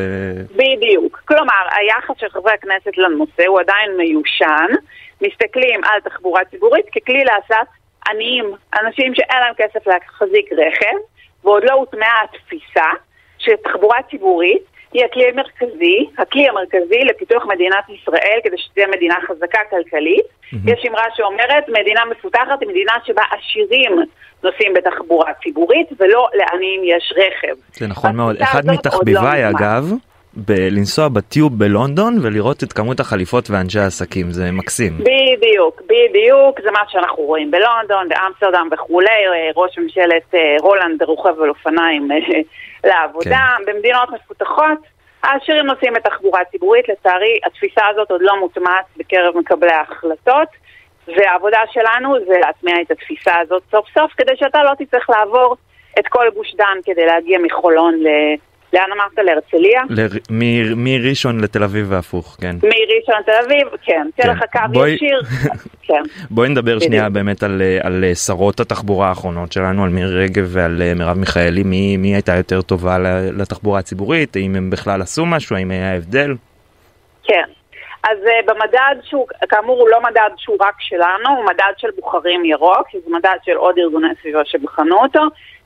[0.56, 1.22] בדיוק.
[1.24, 4.66] כלומר, היחס של חברי הכנסת לנושא הוא עדיין מיושן.
[5.20, 7.66] מסתכלים על תחבורה ציבורית ככלי להסעת
[8.08, 10.98] עניים, אנשים שאין להם כסף להחזיק רכב,
[11.48, 12.88] ועוד לא הוטמעה התפיסה
[13.38, 20.24] שתחבורה ציבורית היא הכלי המרכזי, הכלי המרכזי לפיתוח מדינת ישראל כדי שתהיה מדינה חזקה כלכלית.
[20.66, 23.92] יש אמרה שאומרת, מדינה מפותחת היא מדינה שבה עשירים
[24.42, 27.54] נוסעים בתחבורה ציבורית ולא לעניים יש רכב.
[27.72, 28.36] זה נכון מאוד.
[28.42, 29.48] אחד עוד מתחביביי לא.
[29.48, 29.84] אגב,
[30.46, 34.92] ב- לנסוע בטיוב בלונדון ולראות את כמות החליפות ואנשי העסקים, זה מקסים.
[34.98, 41.42] בדיוק, בדיוק, זה מה שאנחנו רואים בלונדון, באמסטרדם וכולי, אה, ראש ממשלת אה, הולנד רוכב
[41.42, 42.16] על אופניים אה,
[42.84, 43.72] לעבודה, כן.
[43.72, 44.78] במדינות מפותחות.
[45.22, 50.48] העשירים נוסעים בתחבורה ציבורית, לצערי התפיסה הזאת עוד לא מוטמעת בקרב מקבלי ההחלטות,
[51.16, 55.56] והעבודה שלנו זה להטמיע את התפיסה הזאת סוף סוף, כדי שאתה לא תצטרך לעבור
[55.98, 58.08] את כל גוש דן כדי להגיע מחולון ל...
[58.72, 59.18] לאן אמרת?
[59.18, 59.82] להרצליה?
[59.90, 62.56] ל- מ- מראשון לתל אביב והפוך, כן.
[62.62, 63.76] מראשון לתל אביב, כן,
[64.16, 64.22] כן.
[64.22, 65.20] תהיה לך קו בואי- ישיר,
[65.86, 66.02] כן.
[66.30, 66.82] בואי נדבר בדיוק.
[66.82, 70.92] שנייה באמת על, אה, על אה, שרות התחבורה האחרונות שלנו, על מירי רגב ועל אה,
[70.94, 72.96] מרב מיכאלי, מי, מי הייתה יותר טובה
[73.38, 76.34] לתחבורה הציבורית, האם הם בכלל עשו משהו, האם היה הבדל?
[77.24, 77.44] כן.
[78.10, 82.44] אז uh, במדד שהוא, כאמור הוא לא מדד שהוא רק שלנו, הוא מדד של בוחרים
[82.44, 85.20] ירוק, שזה מדד של עוד ארגוני סביבה שבחנו אותו.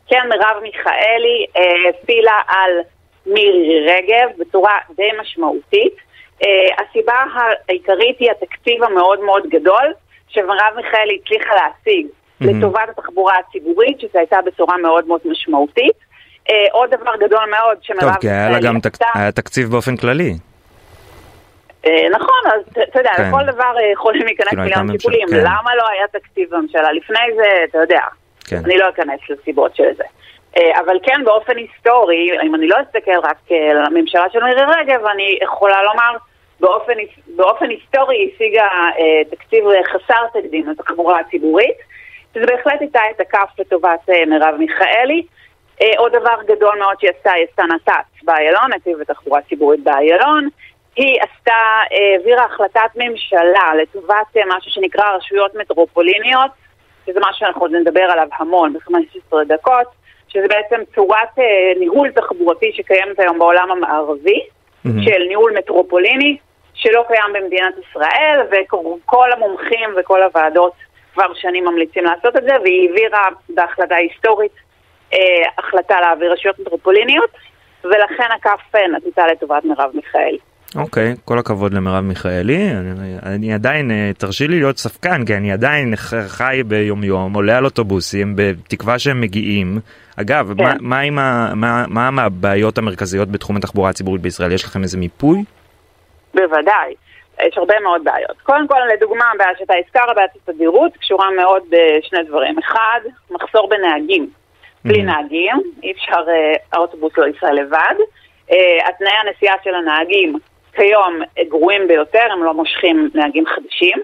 [0.08, 1.46] כן, מרב מיכאלי
[1.88, 2.70] הפעילה uh, על
[3.26, 5.92] מירי רגב בצורה די משמעותית.
[6.42, 6.44] Uh,
[6.78, 7.14] הסיבה
[7.68, 9.92] העיקרית היא התקציב המאוד מאוד גדול
[10.28, 12.46] שמרב מיכאלי הצליחה להשיג mm-hmm.
[12.46, 15.96] לטובת התחבורה הציבורית, שזו הייתה בשורה מאוד מאוד משמעותית.
[16.48, 18.12] Uh, עוד דבר גדול מאוד שמרב מיכאלי...
[18.12, 18.92] טוב, כי היה לה גם תק...
[19.14, 20.32] היה תקציב באופן כללי.
[21.86, 23.28] אה, נכון, אז אתה יודע, כן.
[23.28, 25.28] לכל דבר יכולים להיכנס כאילו מיליון טיפולים.
[25.28, 25.36] כן.
[25.36, 26.92] למה לא היה תקציב בממשלה?
[26.92, 28.00] לפני זה, אתה יודע,
[28.46, 28.60] כן.
[28.64, 30.04] אני לא אכנס לסיבות של זה.
[30.56, 33.36] אה, אבל כן, באופן היסטורי, אם אני לא אסתכל רק
[33.70, 36.16] על הממשלה של מירי רגב, אני יכולה לומר,
[36.60, 36.92] באופן,
[37.36, 38.68] באופן היסטורי השיגה
[39.30, 41.76] תקציב חסר תקדים לתחבורה הציבורית,
[42.34, 45.22] שזה בהחלט הייתה את הכף לטובת מרב מיכאלי.
[45.96, 50.48] עוד דבר גדול מאוד שהיא עשתה, היא עשתה נת"צ באיילון, נתיב ותחבורה ציבורית באיילון.
[50.96, 51.54] היא עשתה,
[51.90, 56.50] העבירה החלטת ממשלה לטובת אה, משהו שנקרא רשויות מטרופוליניות,
[57.06, 59.86] שזה משהו שאנחנו עוד נדבר עליו המון ב-15 דקות,
[60.32, 61.44] שזה בעצם צורת אה,
[61.78, 65.04] ניהול תחבורתי שקיימת היום בעולם המערבי, mm-hmm.
[65.04, 66.36] של ניהול מטרופוליני,
[66.74, 70.72] שלא קיים במדינת ישראל, וכל המומחים וכל הוועדות
[71.14, 74.52] כבר שנים ממליצים לעשות את זה, והיא העבירה בהחלטה היסטורית
[75.14, 75.18] אה,
[75.58, 77.30] החלטה להעביר רשויות מטרופוליניות,
[77.84, 80.38] ולכן הכף אה, נטיתה לטובת מרב מיכאלי.
[80.76, 82.70] אוקיי, כל הכבוד למרב מיכאלי.
[82.70, 85.96] אני, אני עדיין, אה, תרשי לי להיות ספקן, כי אני עדיין
[86.28, 89.78] חי ביומיום, עולה על אוטובוסים, בתקווה שהם מגיעים.
[90.16, 90.64] אגב, כן.
[90.64, 94.52] מה, מה, עם ה, מה, מה הבעיות המרכזיות בתחום התחבורה הציבורית בישראל?
[94.52, 95.44] יש לכם איזה מיפוי?
[96.34, 96.94] בוודאי.
[97.40, 98.40] יש הרבה מאוד בעיות.
[98.42, 102.58] קודם כל, לדוגמה, הבעיה שאתה הזכר, בעיית התדירות, קשורה מאוד בשני דברים.
[102.58, 104.30] אחד, מחסור בנהגים.
[104.84, 105.04] בלי mm-hmm.
[105.04, 107.94] נהגים, אי אפשר, אה, האוטובוס לא ייסע לבד.
[108.50, 108.54] Uh,
[108.88, 110.38] התנאי הנסיעה של הנהגים
[110.74, 113.98] כיום גרועים ביותר, הם לא מושכים נהגים חדשים.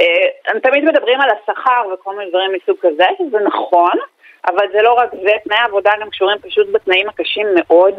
[0.00, 0.04] אה,
[0.46, 3.98] הם תמיד מדברים על השכר וכל מיני דברים מסוג כזה, שזה נכון,
[4.46, 7.94] אבל זה לא רק זה, תנאי העבודה גם קשורים פשוט בתנאים הקשים מאוד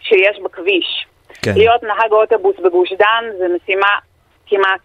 [0.00, 1.06] שיש בכביש.
[1.42, 1.52] כן.
[1.56, 3.88] להיות נהג אוטובוס בגוש דן זה משימה
[4.46, 4.80] כמעט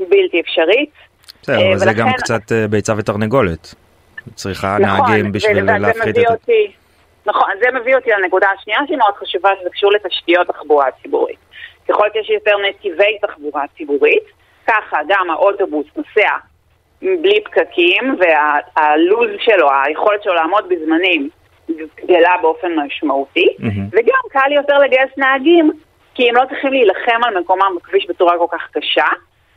[0.00, 0.90] בלתי אפשרית.
[1.42, 3.74] בסדר, אבל זה גם קצת אה, ביצה ותרנגולת.
[4.34, 6.52] צריכה נכון, נהגים בשביל להפחית את זה.
[7.26, 11.45] נכון, זה מביא אותי לנקודה השנייה שהיא מאוד חשובה, שזה קשור לתשתיות תחבורה ציבורית.
[11.88, 14.24] ככל שיש יותר נתיבי תחבורה ציבורית,
[14.66, 16.36] ככה גם האוטובוס נוסע
[17.02, 21.28] בלי פקקים והלו"ז שלו, היכולת שלו לעמוד בזמנים
[21.96, 23.88] גדלה באופן משמעותי, mm-hmm.
[23.92, 25.70] וגם קל יותר לגייס נהגים,
[26.14, 29.04] כי הם לא צריכים להילחם על מקומם בכביש בצורה כל כך קשה.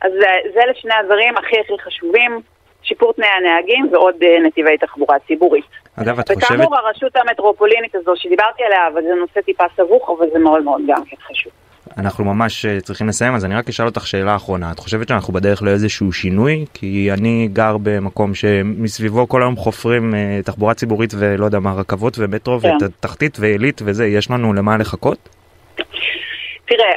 [0.00, 2.40] אז זה, זה לשני הדברים הכי הכי חשובים,
[2.82, 5.64] שיפור תנאי הנהגים ועוד uh, נתיבי תחבורה ציבורית.
[5.96, 6.44] אגב, את חושבת...
[6.44, 10.82] וכאמור, הרשות המטרופולינית הזו שדיברתי עליה, אבל זה נושא טיפה סבוך, אבל זה מאוד מאוד
[10.86, 11.52] גם כן חשוב.
[11.98, 15.32] אנחנו ממש אה, צריכים לסיים אז אני רק אשאל אותך שאלה אחרונה את חושבת שאנחנו
[15.32, 21.44] בדרך לאיזשהו שינוי כי אני גר במקום שמסביבו כל היום חופרים uh, תחבורה ציבורית ולא
[21.44, 22.76] יודע מה רכבות ומטרו כן.
[22.80, 25.39] ותחתית ועילית וזה יש לנו למה לחכות?
[26.70, 26.92] תראה,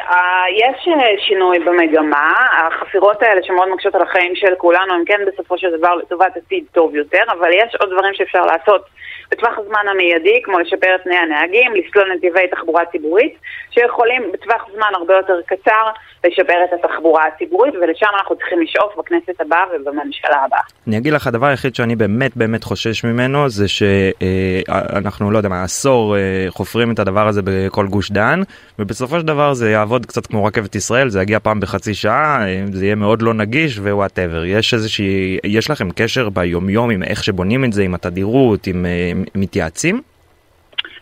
[0.63, 2.33] יש אה, שינוי במגמה,
[2.67, 6.63] החפירות האלה שמאוד מקשות על החיים של כולנו הם כן בסופו של דבר לטובת עתיד
[6.71, 8.85] טוב יותר, אבל יש עוד דברים שאפשר לעשות
[9.31, 13.33] בטווח הזמן המיידי, כמו לשפר את תנאי הנהגים, לסלול נתיבי תחבורה ציבורית,
[13.71, 15.85] שיכולים בטווח זמן הרבה יותר קצר
[16.23, 20.59] לשפר את התחבורה הציבורית, ולשם אנחנו צריכים לשאוף בכנסת הבאה ובממשלה הבאה.
[20.87, 25.63] אני אגיד לך, הדבר היחיד שאני באמת באמת חושש ממנו, זה שאנחנו, לא יודע מה,
[25.63, 28.39] עשור אה, חופרים את הדבר הזה בכל גוש דן,
[28.79, 32.39] ובסופו של דבר זה יעבוד קצת כמו רכבת ישראל, זה יגיע פעם בחצי שעה,
[32.71, 34.45] זה יהיה מאוד לא נגיש ווואטאבר.
[34.45, 39.11] יש איזושהי, יש לכם קשר ביומיום עם איך שבונים את זה, עם התדירות, עם אה,
[39.35, 40.01] מתייעצים?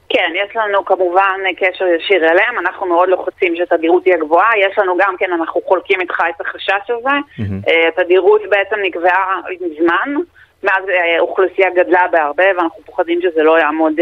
[0.10, 4.98] כן, יש לנו כמובן קשר ישיר אליהם, אנחנו מאוד לוחצים שהתדירות תהיה גבוהה, יש לנו
[4.98, 7.10] גם כן, אנחנו חולקים איתך את החשש הזה.
[7.10, 7.72] Mm-hmm.
[7.88, 10.16] התדירות בעצם נקבעה מזמן,
[10.64, 10.84] מאז
[11.18, 13.94] האוכלוסייה אה, גדלה בהרבה ואנחנו פוחדים שזה לא יעמוד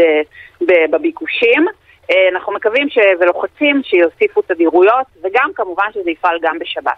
[0.90, 1.66] בביקושים.
[2.32, 2.98] אנחנו מקווים ש...
[3.20, 6.92] ולוחצים שיוסיפו תדירויות, וגם כמובן שזה יפעל גם בשבת.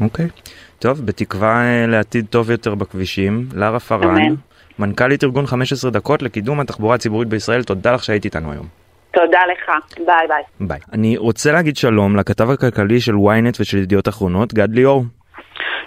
[0.00, 0.50] אוקיי, okay.
[0.78, 3.46] טוב, בתקווה לעתיד טוב יותר בכבישים.
[3.54, 4.34] לארה פארן,
[4.78, 8.66] מנכ"לית ארגון 15 דקות לקידום התחבורה הציבורית בישראל, תודה לך שהיית איתנו היום.
[9.12, 9.70] תודה לך,
[10.06, 10.42] ביי ביי.
[10.60, 10.78] ביי.
[10.92, 15.02] אני רוצה להגיד שלום לכתב הכלכלי של ynet ושל ידיעות אחרונות, גד ליאור.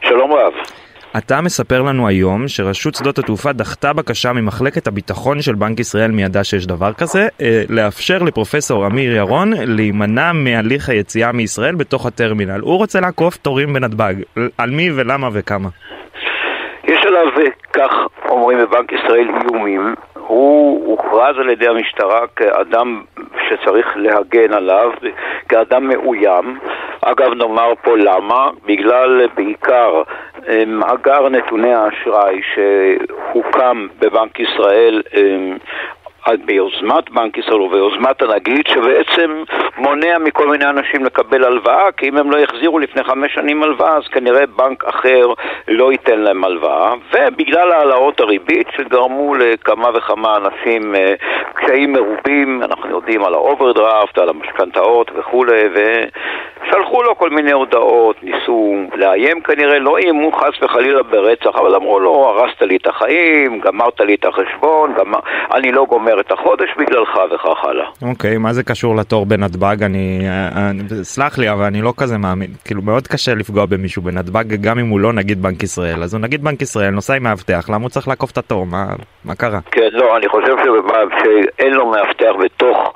[0.01, 0.53] שלום רב.
[1.17, 6.23] אתה מספר לנו היום שרשות שדות התעופה דחתה בקשה ממחלקת הביטחון של בנק ישראל מי
[6.23, 12.59] ידע שיש דבר כזה, אה, לאפשר לפרופסור אמיר ירון להימנע מהליך היציאה מישראל בתוך הטרמינל.
[12.59, 14.13] הוא רוצה לעקוף תורים בנתב"ג.
[14.57, 15.69] על מי ולמה וכמה?
[17.15, 17.31] עליו,
[17.73, 19.95] כך אומרים בבנק ישראל, איומים.
[20.27, 23.01] הוא הוכרז על ידי המשטרה כאדם
[23.49, 24.91] שצריך להגן עליו,
[25.49, 26.59] כאדם מאוים,
[27.01, 30.01] אגב, נאמר פה למה, בגלל בעיקר
[30.67, 35.01] מאגר נתוני האשראי שהוקם בבנק ישראל
[36.33, 39.43] ביוזמת בנק ישראל וביוזמת הנגיד, שבעצם
[39.77, 43.97] מונע מכל מיני אנשים לקבל הלוואה, כי אם הם לא יחזירו לפני חמש שנים הלוואה,
[43.97, 45.33] אז כנראה בנק אחר
[45.67, 51.13] לא ייתן להם הלוואה, ובגלל העלאות הריבית שגרמו לכמה וכמה אנשים אה,
[51.53, 58.75] קשיים מרובים, אנחנו יודעים על האוברדרפט, על המשכנתאות וכולי, ושלחו לו כל מיני הודעות, ניסו
[58.95, 64.01] לאיים כנראה, לא איימו חס וחלילה ברצח, אבל אמרו לו, הרסת לי את החיים, גמרת
[64.01, 65.19] לי את החשבון, גמר...
[65.53, 67.85] אני לא גומר את החודש בגללך וכך הלאה.
[68.01, 69.83] אוקיי, מה זה קשור לתור בנתב"ג?
[69.83, 70.19] אני,
[70.55, 72.49] אני, סלח לי, אבל אני לא כזה מאמין.
[72.65, 76.03] כאילו, מאוד קשה לפגוע במישהו בנתב"ג, גם אם הוא לא נגיד בנק ישראל.
[76.03, 78.65] אז הוא נגיד בנק ישראל, נוסע עם מאבטח, למה הוא צריך לעקוף את התור?
[78.65, 78.85] מה,
[79.25, 79.59] מה קרה?
[79.71, 80.55] כן, לא, אני חושב
[81.23, 82.93] שאין לו מאבטח בתוך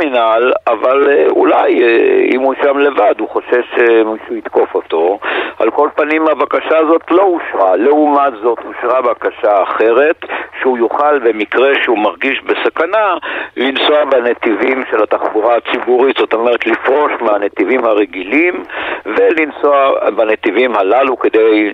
[0.00, 5.18] הטרמינל, אבל אה, אולי אה, אם הוא שם לבד, הוא חושש שמישהו יתקוף אותו.
[5.58, 7.76] על כל פנים, הבקשה הזאת לא אושרה.
[7.76, 10.24] לעומת זאת, אושרה בקשה אחרת,
[10.60, 13.14] שהוא יוכל במקרה שהוא מרגיש בסכנה,
[13.56, 18.64] לנסוע בנתיבים של התחבורה הציבורית, זאת אומרת לפרוש מהנתיבים הרגילים
[19.06, 21.72] ולנסוע בנתיבים הללו כדי,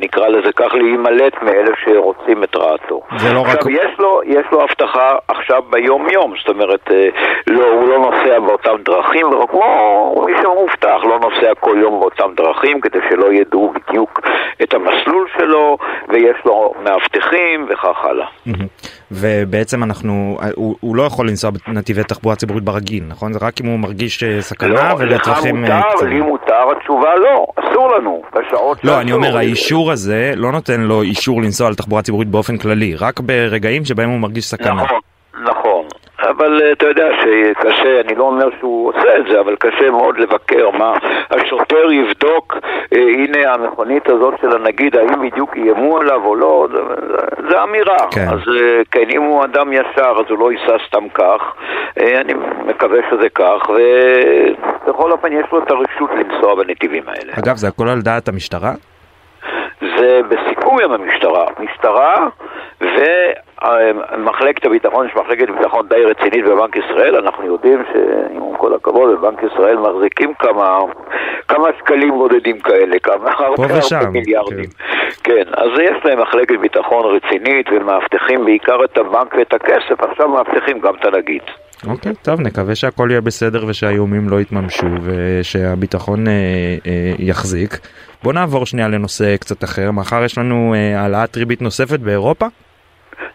[0.00, 3.00] נקרא לזה כך, להימלט מאלה שרוצים את רעתו.
[3.16, 3.66] זה לא עכשיו, רק...
[3.70, 7.08] יש לו, יש לו הבטחה עכשיו ביום-יום, זאת אומרת, אה,
[7.46, 12.80] לא, הוא לא נוסע באותן דרכים, כמו מי שמובטח, לא נוסע כל יום באותן דרכים
[12.80, 14.20] כדי שלא ידעו בדיוק
[14.62, 18.26] את המסלול שלו, ויש לו מאבטחים וכך הלאה.
[19.14, 23.32] ובעצם אנחנו, הוא, הוא לא יכול לנסוע בנתיבי תחבורה ציבורית ברגיל, נכון?
[23.32, 27.14] זה רק אם הוא מרגיש אה, סכנה לא, ולצרכים לך אה, מותר, לי מותר, התשובה
[27.16, 29.00] לא, אסור לנו, בשעות לא.
[29.00, 33.20] אני אומר, האישור הזה לא נותן לו אישור לנסוע על תחבורה ציבורית באופן כללי, רק
[33.20, 34.82] ברגעים שבהם הוא מרגיש סכנה.
[34.82, 34.98] נכון.
[36.36, 40.18] אבל אה, אתה יודע שקשה, אני לא אומר שהוא עושה את זה, אבל קשה מאוד
[40.18, 40.94] לבקר מה
[41.30, 42.56] השוטר יבדוק,
[42.94, 46.68] אה, הנה המכונית הזאת של הנגיד, האם בדיוק איימו עליו או לא,
[47.50, 47.96] זה, אמירה.
[48.10, 48.26] כן.
[48.28, 51.40] אז אה, כן, אם הוא אדם ישר, אז הוא לא ייסע סתם כך,
[51.96, 52.34] אני
[52.66, 57.32] מקווה שזה כך, ובכל אופן יש לו את הרשות לנסוע בנתיבים האלה.
[57.38, 58.72] אגב, זה הכל על דעת המשטרה?
[59.80, 61.44] זה בסיכום עם המשטרה.
[61.60, 62.28] משטרה
[64.14, 69.42] ומחלקת הביטחון, יש מחלקת ביטחון די רצינית בבנק ישראל, אנחנו יודעים שעם כל הכבוד, בבנק
[69.42, 70.78] ישראל מחזיקים כמה,
[71.48, 74.70] כמה שקלים בודדים כאלה, כמה הרבה מיליארדים.
[75.24, 80.80] כן, אז יש להם מחלקת ביטחון רצינית ומאבטחים בעיקר את הבנק ואת הכסף, עכשיו מאבטחים
[80.80, 81.42] גם את הנגיד.
[81.86, 86.32] אוקיי, טוב, נקווה שהכל יהיה בסדר ושהאיומים לא יתממשו ושהביטחון אה,
[86.86, 87.78] אה, יחזיק.
[88.22, 92.46] בוא נעבור שנייה לנושא קצת אחר, מחר יש לנו אה, העלאת ריבית נוספת באירופה?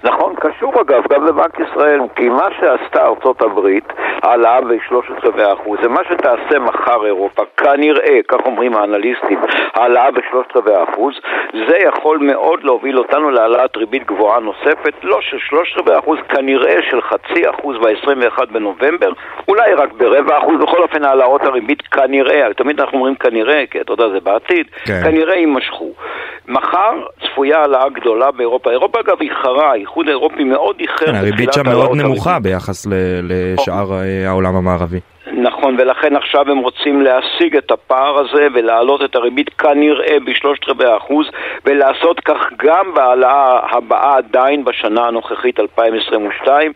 [0.04, 6.02] נכון, קשור אגב גם בבנק ישראל, כי מה שעשתה ארצות הברית, העלאה ב-13%, זה מה
[6.10, 9.40] שתעשה מחר אירופה, כנראה, כך אומרים האנליסטים,
[9.74, 11.00] העלאה ב-13%,
[11.68, 15.38] זה יכול מאוד להוביל אותנו להעלאת ריבית גבוהה נוספת, לא של
[15.86, 19.12] 13%, כנראה של חצי אחוז ב-21 בנובמבר,
[19.48, 23.94] אולי רק ברבע אחוז, בכל אופן העלאות הריבית כנראה, תמיד אנחנו אומרים כנראה, כי אתה
[23.94, 25.02] יודע זה בעתיד, כן.
[25.04, 25.92] כנראה יימשכו.
[26.48, 31.06] מחר צפויה העלאה גדולה באירופה, אירופה אגב איחרה, האיחוד האירופי מאוד איחר.
[31.06, 32.40] כן, הריבית שם מאוד נמוכה.
[32.40, 32.88] ביחס
[33.24, 35.00] לשאר אה, העולם המערבי.
[35.34, 40.98] נכון, ולכן עכשיו הם רוצים להשיג את הפער הזה ולהעלות את הריבית כנראה בשלושת רבעי
[40.98, 41.28] אחוז
[41.66, 46.72] ולעשות כך גם בהעלאה הבאה עדיין בשנה הנוכחית 2022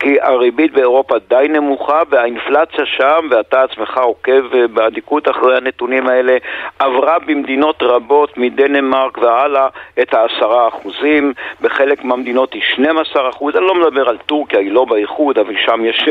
[0.00, 6.36] כי הריבית באירופה די נמוכה והאינפלציה שם, ואתה עצמך עוקב אה, באדיקות אחרי הנתונים האלה,
[6.78, 9.68] עברה במדינות רבות מדנמרק והלאה
[10.02, 14.84] את העשרה אחוזים, בחלק מהמדינות היא 12 אחוז, אני לא מדבר על טורקיה, היא לא
[14.84, 16.08] באיחוד, אבל שם יש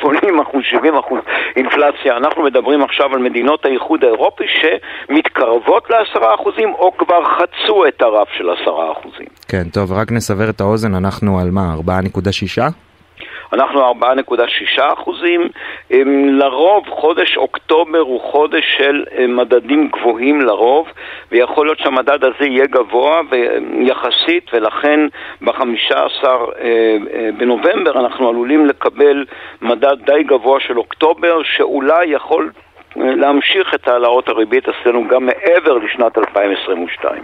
[0.00, 1.20] 80 אחוז, 70 אחוז
[1.56, 2.16] אינפלציה.
[2.16, 8.28] אנחנו מדברים עכשיו על מדינות האיחוד האירופי שמתקרבות לעשרה אחוזים או כבר חצו את הרף
[8.38, 9.26] של עשרה אחוזים.
[9.48, 12.85] כן, טוב, רק נסבר את האוזן, אנחנו על מה, 4.6?
[13.52, 15.48] אנחנו 4.6 אחוזים.
[15.90, 20.88] אמ, לרוב חודש אוקטובר הוא חודש של אמ, מדדים גבוהים לרוב,
[21.32, 23.20] ויכול להיות שהמדד הזה יהיה גבוה
[23.80, 25.00] יחסית, ולכן
[25.40, 26.30] ב-15 אה,
[26.64, 29.24] אה, בנובמבר אנחנו עלולים לקבל
[29.62, 32.65] מדד די גבוה של אוקטובר, שאולי יכול אה,
[32.96, 37.22] להמשיך את העלאות הריבית אצלנו גם מעבר לשנת 2022.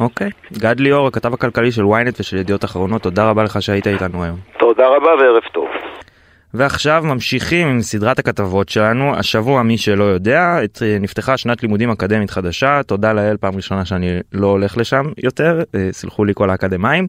[0.00, 0.30] אוקיי.
[0.52, 4.36] גד ליאור, הכתב הכלכלי של ynet ושל ידיעות אחרונות, תודה רבה לך שהיית איתנו היום.
[4.58, 5.68] תודה רבה וערב טוב.
[6.54, 9.16] ועכשיו ממשיכים עם סדרת הכתבות שלנו.
[9.16, 12.82] השבוע, מי שלא יודע, את, נפתחה שנת לימודים אקדמית חדשה.
[12.86, 17.06] תודה לאל, פעם ראשונה שאני לא הולך לשם יותר, אה, סלחו לי כל האקדמאים.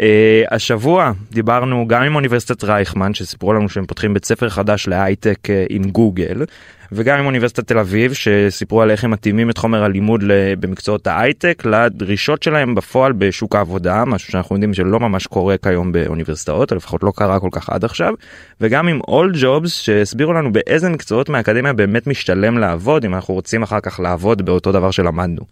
[0.00, 5.50] אה, השבוע דיברנו גם עם אוניברסיטת רייכמן, שסיפרו לנו שהם פותחים בית ספר חדש להייטק
[5.50, 6.44] אה, עם גוגל.
[6.92, 10.24] וגם עם אוניברסיטת תל אביב שסיפרו על איך הם מתאימים את חומר הלימוד
[10.60, 16.72] במקצועות ההייטק לדרישות שלהם בפועל בשוק העבודה משהו שאנחנו יודעים שלא ממש קורה כיום באוניברסיטאות
[16.72, 18.14] או לפחות לא קרה כל כך עד עכשיו
[18.60, 23.62] וגם עם All Jobs שהסבירו לנו באיזה מקצועות מהאקדמיה באמת משתלם לעבוד אם אנחנו רוצים
[23.62, 25.42] אחר כך לעבוד באותו דבר שלמדנו.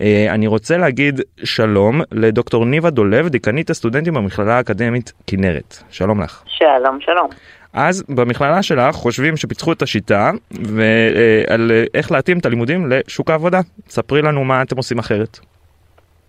[0.00, 6.42] אה, אני רוצה להגיד שלום לדוקטור ניבה דולב דיקנית הסטודנטים במכללה האקדמית כנרת שלום לך.
[6.46, 7.30] שלום שלום.
[7.72, 13.60] אז במכללה שלך חושבים שפיצחו את השיטה ועל איך להתאים את הלימודים לשוק העבודה.
[13.88, 15.38] ספרי לנו מה אתם עושים אחרת.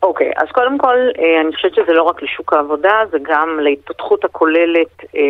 [0.04, 3.60] אוקיי, okay, אז קודם כל, אה, אני חושבת שזה לא רק לשוק העבודה, זה גם
[3.62, 5.22] להתפתחות הכוללת אה,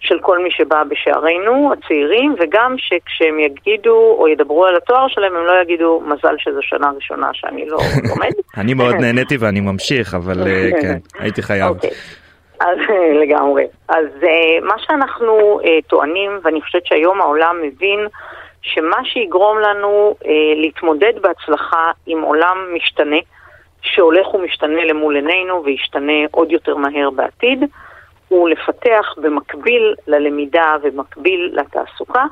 [0.00, 5.46] של כל מי שבא בשערינו, הצעירים, וגם שכשהם יגידו או ידברו על התואר שלהם, הם
[5.46, 8.32] לא יגידו, מזל שזו שנה ראשונה שאני לא לומד.
[8.56, 11.76] אני מאוד נהניתי ואני ממשיך, אבל אה, כן, הייתי חייב.
[12.60, 12.78] אז
[13.22, 13.66] לגמרי.
[13.88, 14.06] אז
[14.62, 18.06] מה שאנחנו טוענים, ואני חושבת שהיום העולם מבין,
[18.62, 20.14] שמה שיגרום לנו
[20.56, 23.16] להתמודד בהצלחה עם עולם משתנה,
[23.82, 27.64] שהולך ומשתנה למול עינינו וישתנה עוד יותר מהר בעתיד,
[28.28, 32.24] הוא לפתח במקביל ללמידה ובמקביל לתעסוקה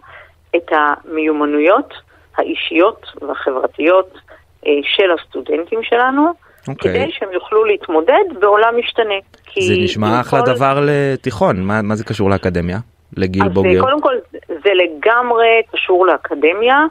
[0.57, 1.95] את המיומנויות
[2.37, 4.19] האישיות והחברתיות
[4.67, 6.33] אה, של הסטודנטים שלנו,
[6.69, 6.73] okay.
[6.73, 7.03] אוקיי.
[7.03, 9.15] כדי שהם יוכלו להתמודד בעולם משתנה.
[9.61, 10.53] זה נשמע אחלה כל...
[10.55, 12.79] דבר לתיכון, מה, מה זה קשור לאקדמיה?
[13.17, 13.81] לגיל אז בוגר?
[13.81, 14.15] קודם כל
[14.49, 16.85] זה לגמרי קשור לאקדמיה,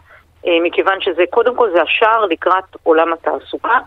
[0.48, 3.80] אה, מכיוון שזה קודם כל זה השער לקראת עולם התעסוקה.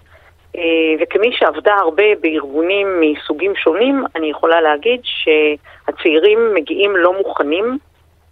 [0.56, 0.62] אה,
[1.00, 7.78] וכמי שעבדה הרבה בארגונים מסוגים שונים, אני יכולה להגיד שהצעירים מגיעים לא מוכנים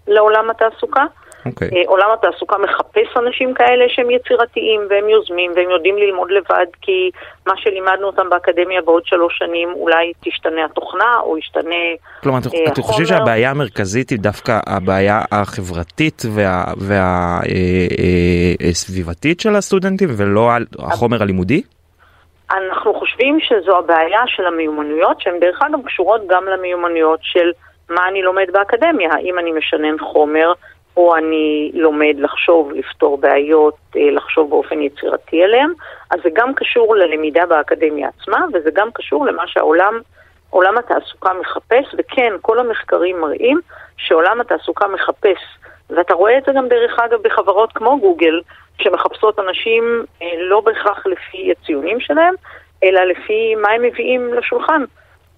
[0.09, 1.05] לעולם התעסוקה.
[1.47, 1.51] Okay.
[1.51, 1.69] אוקיי.
[1.77, 7.11] אה, עולם התעסוקה מחפש אנשים כאלה שהם יצירתיים והם יוזמים והם יודעים ללמוד לבד כי
[7.47, 11.75] מה שלימדנו אותם באקדמיה בעוד שלוש שנים אולי תשתנה התוכנה או ישתנה
[12.23, 12.55] כלומר, החומר.
[12.55, 16.23] כלומר, אתם חושבים שהבעיה המרכזית היא דווקא הבעיה החברתית
[18.61, 21.63] והסביבתית וה, וה, אה, של הסטודנטים ולא החומר הלימודי?
[22.51, 27.53] אנחנו חושבים שזו הבעיה של המיומנויות, שהן דרך אגב קשורות גם למיומנויות של
[27.91, 30.53] מה אני לומד באקדמיה, האם אני משנן חומר
[30.97, 35.73] או אני לומד לחשוב, לפתור בעיות, אה, לחשוב באופן יצירתי עליהם,
[36.11, 40.01] אז זה גם קשור ללמידה באקדמיה עצמה, וזה גם קשור למה שהעולם,
[40.51, 43.61] עולם התעסוקה מחפש, וכן, כל המחקרים מראים
[43.97, 45.39] שעולם התעסוקה מחפש,
[45.91, 48.41] ואתה רואה את זה גם דרך אגב בחברות כמו גוגל,
[48.79, 52.35] שמחפשות אנשים אה, לא בהכרח לפי הציונים שלהם,
[52.85, 54.85] אלא לפי מה הם מביאים לשולחן.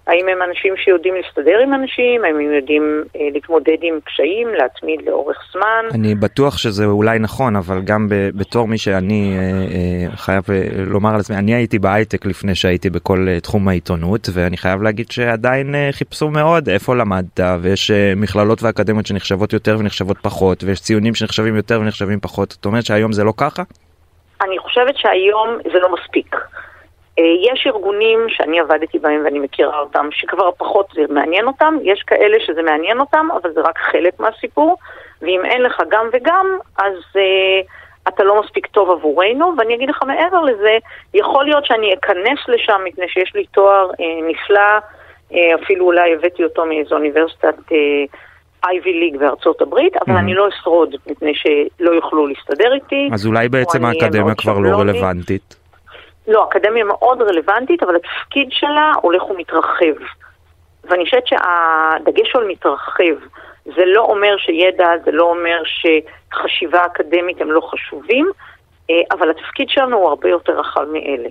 [0.09, 5.01] האם הם אנשים שיודעים להסתדר עם אנשים, האם הם יודעים אה, להתמודד עם קשיים, להתמיד
[5.07, 5.85] לאורך זמן.
[5.93, 10.63] אני בטוח שזה אולי נכון, אבל גם ב- בתור מי שאני אה, אה, חייב אה,
[10.85, 15.11] לומר על עצמי, אני הייתי בהייטק לפני שהייתי בכל אה, תחום העיתונות, ואני חייב להגיד
[15.11, 20.81] שעדיין אה, חיפשו מאוד איפה למדת, ויש אה, מכללות ואקדמיות שנחשבות יותר ונחשבות פחות, ויש
[20.81, 22.51] ציונים שנחשבים יותר ונחשבים פחות.
[22.51, 23.63] זאת אומרת שהיום זה לא ככה?
[24.41, 26.35] אני חושבת שהיום זה לא מספיק.
[27.19, 32.03] אה, יש ארגונים שאני עבדתי בהם ואני מכירה אותם, שכבר פחות זה מעניין אותם, יש
[32.07, 34.77] כאלה שזה מעניין אותם, אבל זה רק חלק מהסיפור,
[35.21, 37.67] ואם אין לך גם וגם, אז uh,
[38.07, 40.77] אתה לא מספיק טוב עבורנו, ואני אגיד לך מעבר לזה,
[41.13, 43.95] יכול להיות שאני אכנס לשם מפני שיש לי תואר uh,
[44.29, 44.79] נפלא,
[45.31, 47.55] uh, אפילו אולי הבאתי אותו מאיזו אוניברסיטת...
[48.63, 50.19] אייבי ליג בארצות הברית, אבל mm-hmm.
[50.19, 53.09] אני לא אשרוד מפני שלא יוכלו להסתדר איתי.
[53.13, 55.58] אז אולי בעצם האקדמיה כבר לא רלוונטית.
[56.29, 59.95] לא, אקדמיה מאוד רלוונטית, אבל התפקיד שלה הולך ומתרחב.
[60.83, 63.15] ואני חושבת שהדגש על מתרחב,
[63.65, 68.31] זה לא אומר שידע, זה לא אומר שחשיבה אקדמית הם לא חשובים,
[68.89, 71.29] אה, אבל התפקיד שלנו הוא הרבה יותר רחב מאלה.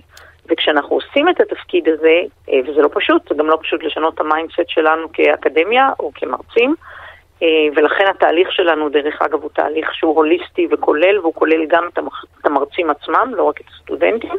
[0.49, 4.19] וכשאנחנו עושים את התפקיד הזה, אה, וזה לא פשוט, זה גם לא פשוט לשנות את
[4.19, 6.75] ה mindset שלנו כאקדמיה או כמרצים,
[7.43, 11.99] אה, ולכן התהליך שלנו, דרך אגב, הוא תהליך שהוא הוליסטי וכולל, והוא כולל גם את
[12.45, 14.35] המרצים עצמם, לא רק את הסטודנטים.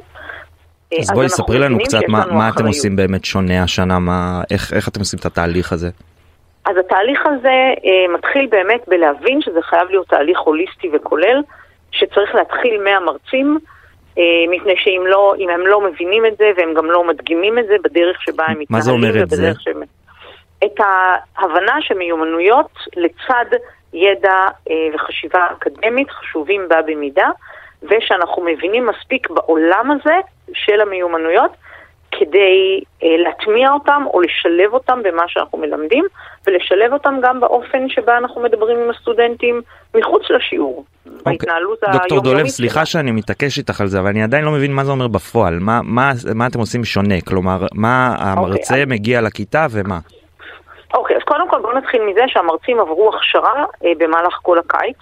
[0.99, 4.89] אז בואי ספרי לנו קצת מה, מה אתם עושים באמת שונה השנה, מה, איך, איך
[4.89, 5.91] אתם עושים את התהליך הזה?
[6.65, 7.49] אז התהליך הזה
[7.85, 11.43] אה, מתחיל באמת בלהבין שזה חייב להיות תהליך הוליסטי וכולל,
[11.91, 13.59] שצריך להתחיל מהמרצים,
[14.19, 17.77] אה, מפני שאם לא, הם לא מבינים את זה והם גם לא מדגימים את זה
[17.85, 18.67] בדרך שבה הם מתנהלים.
[18.71, 19.53] מה זה אומר את זה?
[19.59, 19.83] שהם...
[20.65, 23.45] את ההבנה שמיומנויות לצד
[23.93, 27.29] ידע אה, וחשיבה אקדמית חשובים בה במידה,
[27.83, 30.15] ושאנחנו מבינים מספיק בעולם הזה
[30.53, 31.51] של המיומנויות
[32.13, 36.05] כדי אה, להטמיע אותם או לשלב אותם במה שאנחנו מלמדים,
[36.47, 39.63] ולשלב אותם גם באופן שבה אנחנו מדברים עם הסטודנטים
[39.95, 41.09] מחוץ לשיעור, okay.
[41.09, 41.23] אוקיי.
[41.25, 42.11] בהתנהלות היומיומית.
[42.11, 44.91] דוקטור דולב, סליחה שאני מתעקש איתך על זה, אבל אני עדיין לא מבין מה זה
[44.91, 49.67] אומר בפועל, מה, מה, מה אתם עושים שונה, כלומר, מה המרצה okay, אוקיי, מגיע לכיתה
[49.71, 49.99] ומה?
[50.95, 54.99] אוקיי, okay, אז קודם כל בואו נתחיל מזה שהמרצים עברו הכשרה אה, במהלך כל הקיץ.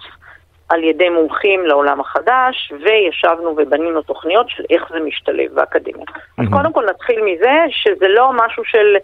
[0.69, 6.05] על ידי מומחים לעולם החדש, וישבנו ובנינו תוכניות של איך זה משתלב באקדמיה.
[6.37, 8.95] אז קודם כל נתחיל מזה שזה לא משהו של,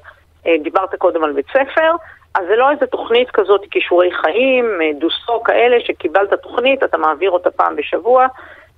[0.48, 1.92] אה, דיברת קודם על בית ספר,
[2.36, 7.32] אז זה לא איזה תוכנית כזאת, כישורי חיים, אה, דוסו כאלה, שקיבלת תוכנית, אתה מעביר
[7.32, 8.28] אותה פעם בשבוע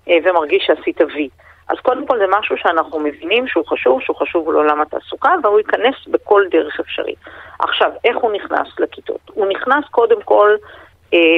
[0.10, 1.30] אה, ומרגיש שעשית וי.
[1.70, 5.96] אז קודם כל זה משהו שאנחנו מבינים שהוא חשוב, שהוא חשוב לעולם התעסוקה, והוא ייכנס
[6.08, 7.18] בכל דרך אפשרית.
[7.60, 9.20] עכשיו, איך הוא נכנס לכיתות?
[9.34, 10.56] הוא נכנס קודם כל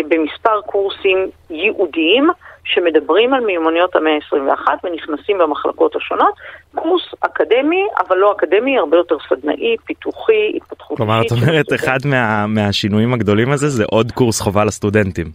[0.10, 2.30] במספר קורסים ייעודיים,
[2.64, 6.34] שמדברים על מיומנויות המאה ה-21 ונכנסים במחלקות השונות.
[6.76, 12.48] קורס אקדמי, אבל לא אקדמי, הרבה יותר סדנאי, פיתוחי, התפתחות כלומר, את אומרת, אחד מה,
[12.48, 15.26] מהשינויים הגדולים הזה זה עוד קורס חובה לסטודנטים.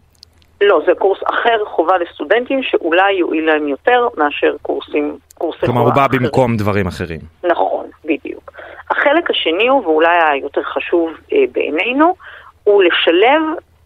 [0.61, 5.93] לא, זה קורס אחר חובה לסטודנטים שאולי יועיל להם יותר מאשר קורסים, קורסי כלומר, הוא
[5.95, 7.21] בא במקום דברים אחרים.
[7.45, 8.53] נכון, בדיוק.
[8.91, 12.15] החלק השני הוא, ואולי היותר חשוב אה, בעינינו,
[12.65, 13.43] הוא לשלב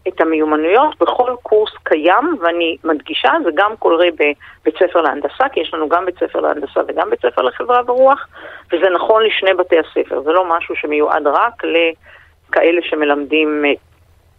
[0.09, 5.73] את המיומנויות בכל קורס קיים, ואני מדגישה, זה גם קורה בבית ספר להנדסה, כי יש
[5.73, 8.27] לנו גם בית ספר להנדסה וגם בית ספר לחברה ורוח,
[8.73, 13.71] וזה נכון לשני בתי הספר, זה לא משהו שמיועד רק לכאלה שמלמדים אה,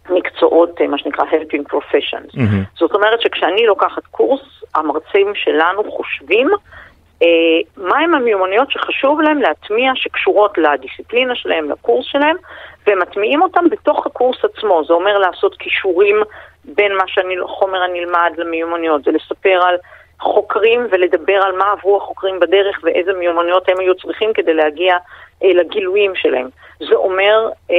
[0.09, 2.35] מקצועות, אה, מה שנקרא helping professions.
[2.35, 2.77] Mm-hmm.
[2.79, 4.41] זאת אומרת שכשאני לוקחת קורס,
[4.75, 6.49] המרצים שלנו חושבים
[7.23, 7.27] אה,
[7.77, 12.35] מהם המיומנויות שחשוב להם להטמיע שקשורות לדיסציפלינה שלהם, לקורס שלהם,
[12.87, 14.83] והם מטמיעים אותם בתוך הקורס עצמו.
[14.87, 16.15] זה אומר לעשות כישורים
[16.65, 19.75] בין מה שהחומר הנלמד למיומנויות, זה לספר על
[20.19, 24.95] חוקרים ולדבר על מה עברו החוקרים בדרך ואיזה מיומנויות הם היו צריכים כדי להגיע
[25.43, 26.49] אה, לגילויים שלהם.
[26.79, 27.75] זה אומר אה,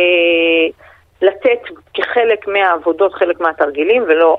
[1.22, 1.60] לתת
[1.94, 4.36] כחלק מהעבודות, חלק מהתרגילים, ולא,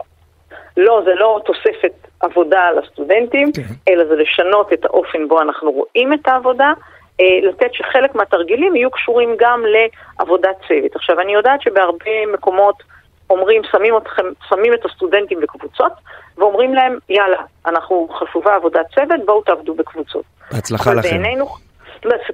[0.78, 3.62] לא, זה לא תוספת עבודה לסטודנטים, כן.
[3.88, 6.74] אלא זה לשנות את האופן בו אנחנו רואים את העבודה.
[7.20, 10.96] אה, לתת שחלק מהתרגילים יהיו קשורים גם לעבודת צוות.
[10.96, 12.84] עכשיו, אני יודעת שבהרבה מקומות
[13.30, 15.92] אומרים, שמים, אתכם, שמים את הסטודנטים בקבוצות,
[16.38, 20.26] ואומרים להם, יאללה, אנחנו חשובה עבודת צוות, בואו תעבדו בקבוצות.
[20.52, 21.10] בהצלחה לכם.
[21.10, 21.48] בעינינו,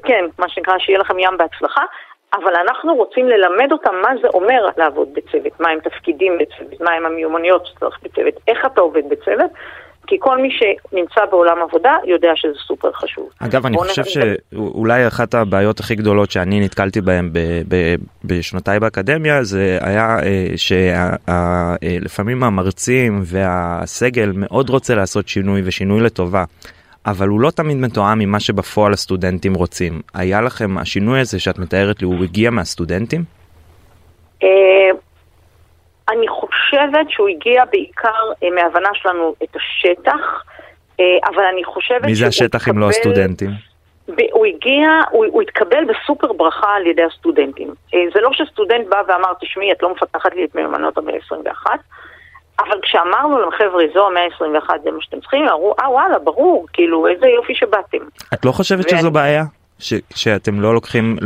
[0.03, 1.81] כן, מה שנקרא, שיהיה לכם ים בהצלחה,
[2.33, 6.91] אבל אנחנו רוצים ללמד אותם מה זה אומר לעבוד בצוות, מה הם תפקידים בצוות, מה
[6.91, 9.51] הם המיומנויות שצריך בצוות, איך אתה עובד בצוות,
[10.09, 13.29] כי כל מי שנמצא בעולם עבודה יודע שזה סופר חשוב.
[13.39, 17.29] אגב, אני חושב שאולי אחת הבעיות הכי גדולות שאני נתקלתי בהן
[18.23, 26.43] בשנותיי באקדמיה, זה היה אה, שלפעמים המרצים והסגל מאוד רוצה לעשות שינוי ושינוי לטובה.
[27.05, 30.01] אבל הוא לא תמיד מתואם עם מה שבפועל הסטודנטים רוצים.
[30.13, 33.23] היה לכם השינוי הזה שאת מתארת לי, הוא הגיע מהסטודנטים?
[36.09, 40.43] אה, אני חושבת שהוא הגיע בעיקר אה, מהבנה שלנו את השטח,
[40.99, 43.49] אה, אבל אני חושבת מי זה השטח אם לא הסטודנטים?
[44.31, 47.73] הוא הגיע, הוא, הוא התקבל בסופר ברכה על ידי הסטודנטים.
[47.91, 51.79] זה לא שסטודנט בא ואמר, תשמעי, את לא מפתחת לי את מיומנות המאה 21,
[52.59, 56.67] אבל כשאמרנו להם, חבר'ה, זו המאה ה-21, זה מה שאתם צריכים, אמרו, אה וואלה, ברור,
[56.73, 57.97] כאילו, איזה יופי שבאתם.
[58.33, 58.99] את לא חושבת ואני...
[58.99, 59.43] שזו בעיה?
[59.79, 61.17] ש, שאתם לא לוקחים,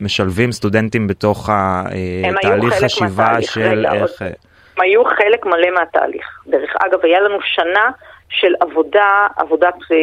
[0.00, 4.22] משלבים סטודנטים בתוך התהליך אה, חשיבה של איך...
[4.22, 6.26] הם היו חלק מלא מהתהליך.
[6.46, 7.90] דרך אגב, היה לנו שנה
[8.30, 9.96] של עבודה, עבודת אה,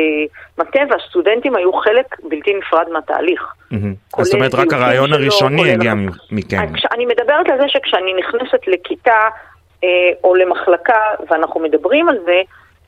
[0.57, 3.53] מטה, והסטודנטים היו חלק בלתי נפרד מהתהליך.
[4.21, 5.93] זאת אומרת, רק הרעיון הראשוני הגיע
[6.31, 6.57] מכם.
[6.91, 9.19] אני מדברת על זה שכשאני נכנסת לכיתה
[9.83, 9.89] אה,
[10.23, 10.99] או למחלקה
[11.29, 12.41] ואנחנו מדברים על זה,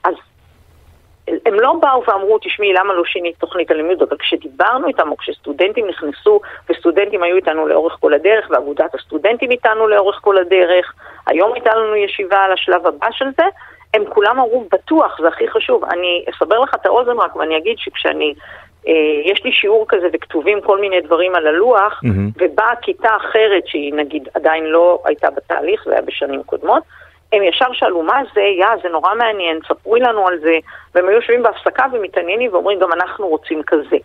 [0.04, 0.14] אז
[1.46, 4.02] הם לא באו ואמרו, תשמעי, למה לא שינית תוכנית הלימוד?
[4.02, 9.88] אבל כשדיברנו איתם, או כשסטודנטים נכנסו, וסטודנטים היו איתנו לאורך כל הדרך, ואגודת הסטודנטים איתנו
[9.88, 10.94] לאורך כל הדרך,
[11.28, 13.44] היום הייתה לנו ישיבה על השלב הבא של זה,
[13.94, 15.84] הם כולם אמרו, בטוח, זה הכי חשוב.
[15.86, 18.34] אני אסבר לך את האוזן רק, ואני אגיד שכשאני
[18.88, 18.94] אה,
[19.26, 22.44] יש לי שיעור כזה וכתובים כל מיני דברים על הלוח, mm-hmm.
[22.44, 26.84] ובאה כיתה אחרת שהיא נגיד עדיין לא הייתה בתהליך, זה היה בשנים קודמות,
[27.34, 30.54] הם ישר שאלו מה זה, יא, זה נורא מעניין, ספרו לנו על זה,
[30.96, 33.98] והם היו יושבים בהפסקה ומתעניינים ואומרים גם אנחנו רוצים כזה.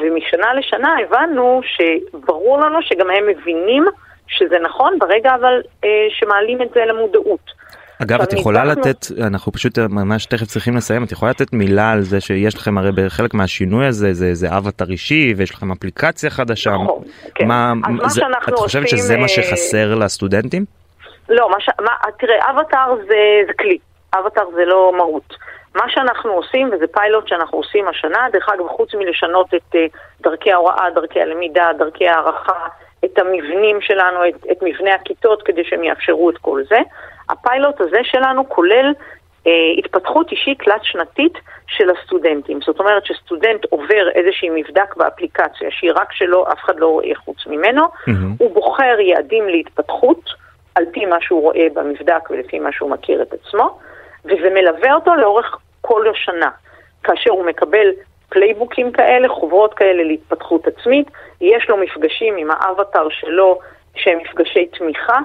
[0.00, 3.84] ומשנה לשנה הבנו שברור לנו שגם הם מבינים
[4.28, 7.58] שזה נכון ברגע אבל אה, שמעלים את זה למודעות.
[8.02, 12.02] אגב, את יכולה לתת, אנחנו פשוט ממש תכף צריכים לסיים, את יכולה לתת מילה על
[12.02, 16.70] זה שיש לכם הרי בחלק מהשינוי הזה, זה, זה אבטר אישי ויש לכם אפליקציה חדשה.
[16.70, 17.02] נכון,
[17.34, 17.46] כן.
[17.48, 17.72] מה,
[18.06, 20.64] זה, את חושבת עושים, שזה מה אה, שחסר לסטודנטים?
[21.28, 21.68] לא, מה ש...
[21.80, 23.78] מה, תראה, אבטר זה, זה כלי,
[24.14, 25.34] אבטר זה לא מהות.
[25.74, 30.52] מה שאנחנו עושים, וזה פיילוט שאנחנו עושים השנה, דרך אגב, חוץ מלשנות את uh, דרכי
[30.52, 32.66] ההוראה, דרכי הלמידה, דרכי הערכה,
[33.04, 36.78] את המבנים שלנו, את, את מבנה הכיתות, כדי שהם יאפשרו את כל זה,
[37.28, 38.92] הפיילוט הזה שלנו כולל
[39.46, 42.60] אה, התפתחות אישית תלת-שנתית של הסטודנטים.
[42.60, 47.46] זאת אומרת שסטודנט עובר איזשהי מבדק באפליקציה שהיא רק שלו, אף אחד לא רואה חוץ
[47.46, 48.10] ממנו, mm-hmm.
[48.38, 50.30] הוא בוחר יעדים להתפתחות
[50.74, 53.78] על פי מה שהוא רואה במבדק ולפי מה שהוא מכיר את עצמו,
[54.24, 56.50] וזה מלווה אותו לאורך כל השנה.
[57.04, 57.88] כאשר הוא מקבל
[58.28, 61.10] פלייבוקים כאלה, חוברות כאלה להתפתחות עצמית,
[61.40, 63.58] יש לו מפגשים עם האבטר שלו
[63.94, 65.18] שהם מפגשי תמיכה,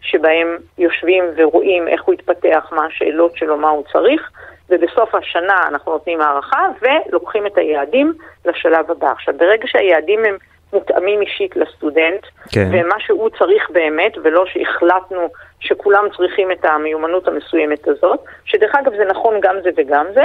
[0.00, 4.30] שבהם יושבים ורואים איך הוא התפתח, מה השאלות שלו, מה הוא צריך,
[4.68, 8.12] ובסוף השנה אנחנו נותנים הערכה ולוקחים את היעדים
[8.44, 9.10] לשלב הבא.
[9.10, 10.36] עכשיו, ברגע שהיעדים הם
[10.72, 12.68] מותאמים אישית לסטודנט, כן.
[12.72, 15.28] ומה שהוא צריך באמת, ולא שהחלטנו
[15.60, 20.24] שכולם צריכים את המיומנות המסוימת הזאת, שדרך אגב זה נכון גם זה וגם זה,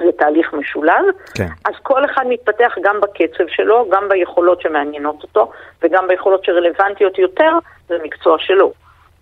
[0.00, 1.48] זה תהליך משולב, כן.
[1.64, 5.50] אז כל אחד מתפתח גם בקצב שלו, גם ביכולות שמעניינות אותו,
[5.82, 7.50] וגם ביכולות שרלוונטיות יותר
[7.90, 8.72] למקצוע שלו.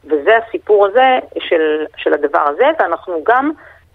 [0.04, 3.50] וזה הסיפור הזה של, של הדבר הזה, ואנחנו גם,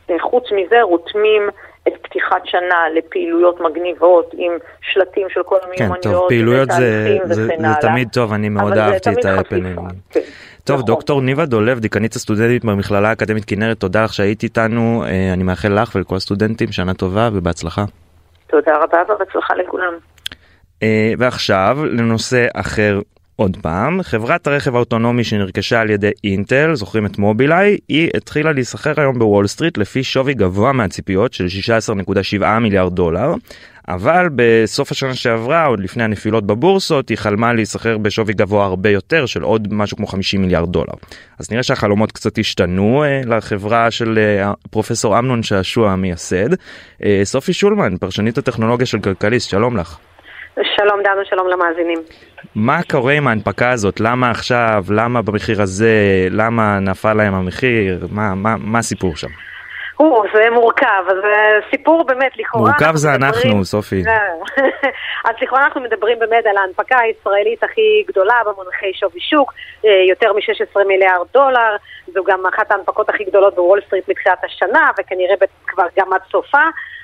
[0.10, 1.50] אה, חוץ מזה, רותמים
[1.88, 4.52] את פתיחת שנה לפעילויות מגניבות עם
[4.82, 6.04] שלטים של כל המיומנויות.
[6.04, 9.80] כן, טוב, פעילויות זה, זה, זה, זה תמיד טוב, אני מאוד אהבתי את ההפנינג.
[10.10, 10.20] כן.
[10.64, 10.88] טוב, נכון.
[10.88, 15.82] דוקטור ניבה דולב, דיקנית הסטודנטים במכללה האקדמית כנרת, תודה לך שהיית איתנו, אה, אני מאחל
[15.82, 17.86] לך ולכל הסטודנטים שנה טובה ובהצלחה.
[18.48, 19.94] תודה רבה ובהצלחה לכולם.
[20.84, 23.00] אה, ועכשיו לנושא אחר
[23.36, 28.94] עוד פעם, חברת הרכב האוטונומי שנרכשה על ידי אינטל, זוכרים את מובילאיי, היא התחילה להיסחר
[28.98, 33.34] היום בוול סטריט לפי שווי גבוה מהציפיות של 16.7 מיליארד דולר,
[33.88, 39.26] אבל בסוף השנה שעברה, עוד לפני הנפילות בבורסות, היא חלמה להיסחר בשווי גבוה הרבה יותר
[39.26, 40.94] של עוד משהו כמו 50 מיליארד דולר.
[41.40, 46.54] אז נראה שהחלומות קצת השתנו אה, לחברה של אה, פרופסור אמנון שעשוע המייסד.
[47.04, 49.98] אה, סופי שולמן, פרשנית הטכנולוגיה של כלכליסט, שלום לך.
[50.56, 52.00] שלום דנו, שלום למאזינים.
[52.56, 54.00] מה קורה עם ההנפקה הזאת?
[54.00, 54.84] למה עכשיו?
[54.90, 56.28] למה במחיר הזה?
[56.30, 58.08] למה נפל להם המחיר?
[58.12, 59.28] מה, מה, מה הסיפור שם?
[60.00, 61.18] או, זה מורכב, אז
[61.70, 62.72] סיפור באמת, לכאורה...
[62.72, 63.64] מורכב זה אנחנו, מדברים...
[63.64, 64.04] סופי.
[65.28, 69.54] אז לכאורה אנחנו מדברים באמת על ההנפקה הישראלית הכי גדולה במונחי שווי שוק,
[69.86, 71.76] אה, יותר מ-16 מיליארד דולר,
[72.14, 75.36] זו גם אחת ההנפקות הכי גדולות בוול סטריט מתחילת השנה, וכנראה
[75.68, 76.64] כבר גם עד סופה,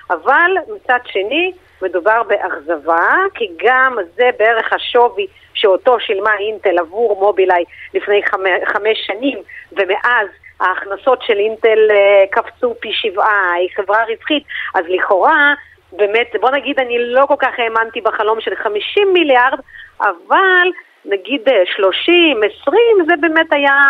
[0.10, 7.64] אבל מצד שני, מדובר באכזבה, כי גם זה בערך השווי שאותו שילמה אינטל עבור מובילאיי
[7.94, 8.22] לפני
[8.66, 9.38] חמש שנים,
[9.72, 10.28] ומאז
[10.60, 14.44] ההכנסות של אינטל אה, קפצו פי שבעה, היא חברה רווחית,
[14.76, 15.54] אז לכאורה,
[15.92, 19.60] באמת, בוא נגיד, אני לא כל כך האמנתי בחלום של 50 מיליארד,
[20.02, 20.68] אבל
[21.06, 21.42] נגיד
[21.76, 23.82] 30, אה, 20, זה באמת היה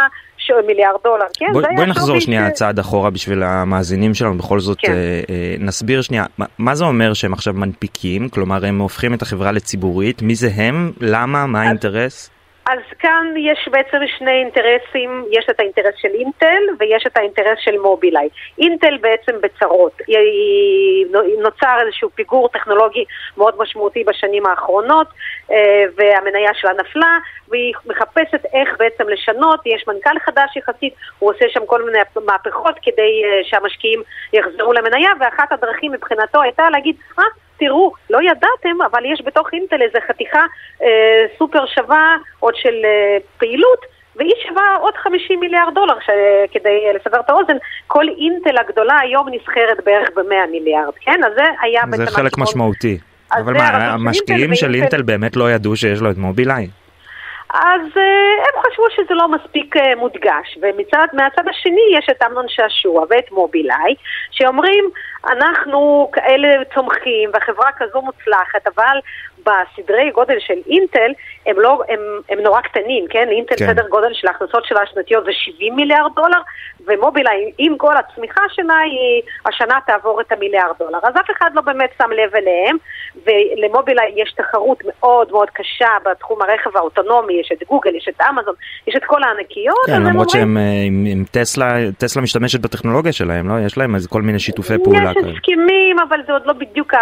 [0.68, 1.54] מיליארד דולר, כן?
[1.54, 2.54] בוא, בואי נחזור שנייה ש...
[2.54, 4.91] צעד אחורה בשביל המאזינים שלנו, בכל זאת כן.
[4.91, 4.95] אה,
[5.30, 8.30] אה, נסביר שנייה, מה, מה זה אומר שהם עכשיו מנפיקים?
[8.30, 10.91] כלומר, הם הופכים את החברה לציבורית, מי זה הם?
[11.02, 11.45] למה?
[11.45, 12.30] מה האינטרס?
[12.70, 17.78] אז כאן יש בעצם שני אינטרסים, יש את האינטרס של אינטל ויש את האינטרס של
[17.78, 18.30] מובילאיי.
[18.59, 20.01] אינטל בעצם בצרות,
[21.43, 23.05] נוצר איזשהו פיגור טכנולוגי
[23.38, 25.07] מאוד משמעותי בשנים האחרונות
[25.51, 27.18] אה, והמניה שלה נפלה
[27.49, 32.76] והיא מחפשת איך בעצם לשנות, יש מנכ"ל חדש יחסית, הוא עושה שם כל מיני מהפכות
[32.82, 34.01] כדי אה, שהמשקיעים
[34.34, 37.24] יחזרו למניה ואחת הדרכים מבחינתו הייתה להגיד, אה,
[37.60, 40.45] תראו, לא ידעתם, אבל יש בתוך אינטל איזה חתיכה
[40.84, 43.80] אה, סופר שווה עוד של אה, פעילות,
[44.16, 46.10] והיא שווה עוד 50 מיליארד דולר, ש...
[46.51, 51.22] כדי לסבר את האוזן, כל אינטל הגדולה היום נסחרת בערך ב-100 מיליארד, כן?
[51.28, 51.82] אז זה היה.
[51.95, 52.97] זה חלק משמעותי.
[53.32, 56.68] אבל מה, המשקיעים של אינטל באמת לא ידעו שיש לו את מובילאיי?
[57.54, 63.06] אז uh, הם חשבו שזה לא מספיק uh, מודגש, ומהצד השני יש את אמנון שעשוע
[63.10, 63.95] ואת מובילאיי,
[64.32, 64.89] שאומרים,
[65.28, 69.00] אנחנו כאלה צומחים והחברה כזו מוצלחת, אבל
[69.48, 71.12] בסדרי גודל של אינטל
[71.45, 73.28] הם, לא, הם, הם נורא קטנים, כן?
[73.30, 73.68] אינטל כן.
[73.68, 76.41] סדר גודל של ההכנסות שלה השנתיות זה 70 מיליארד דולר,
[76.88, 81.00] ומובילאיי עם כל הצמיחה שלה היא השנה תעבור את המיליארד דולר.
[81.04, 82.78] אז אף אחד לא באמת שם לב אליהם,
[83.26, 88.54] ולמובילאיי יש תחרות מאוד מאוד קשה בתחום הרכב האוטונומי, יש את גוגל, יש את אמזון,
[88.88, 89.86] יש את כל הענקיות.
[89.88, 93.66] כן, למרות שהם אה, עם, עם טסלה, טסלה משתמשת בטכנולוגיה שלהם, לא?
[93.66, 95.12] יש להם איזה כל מיני שיתופי פעולה.
[95.12, 97.00] יש הסכמים, אבל זה עוד לא בדיוק ה...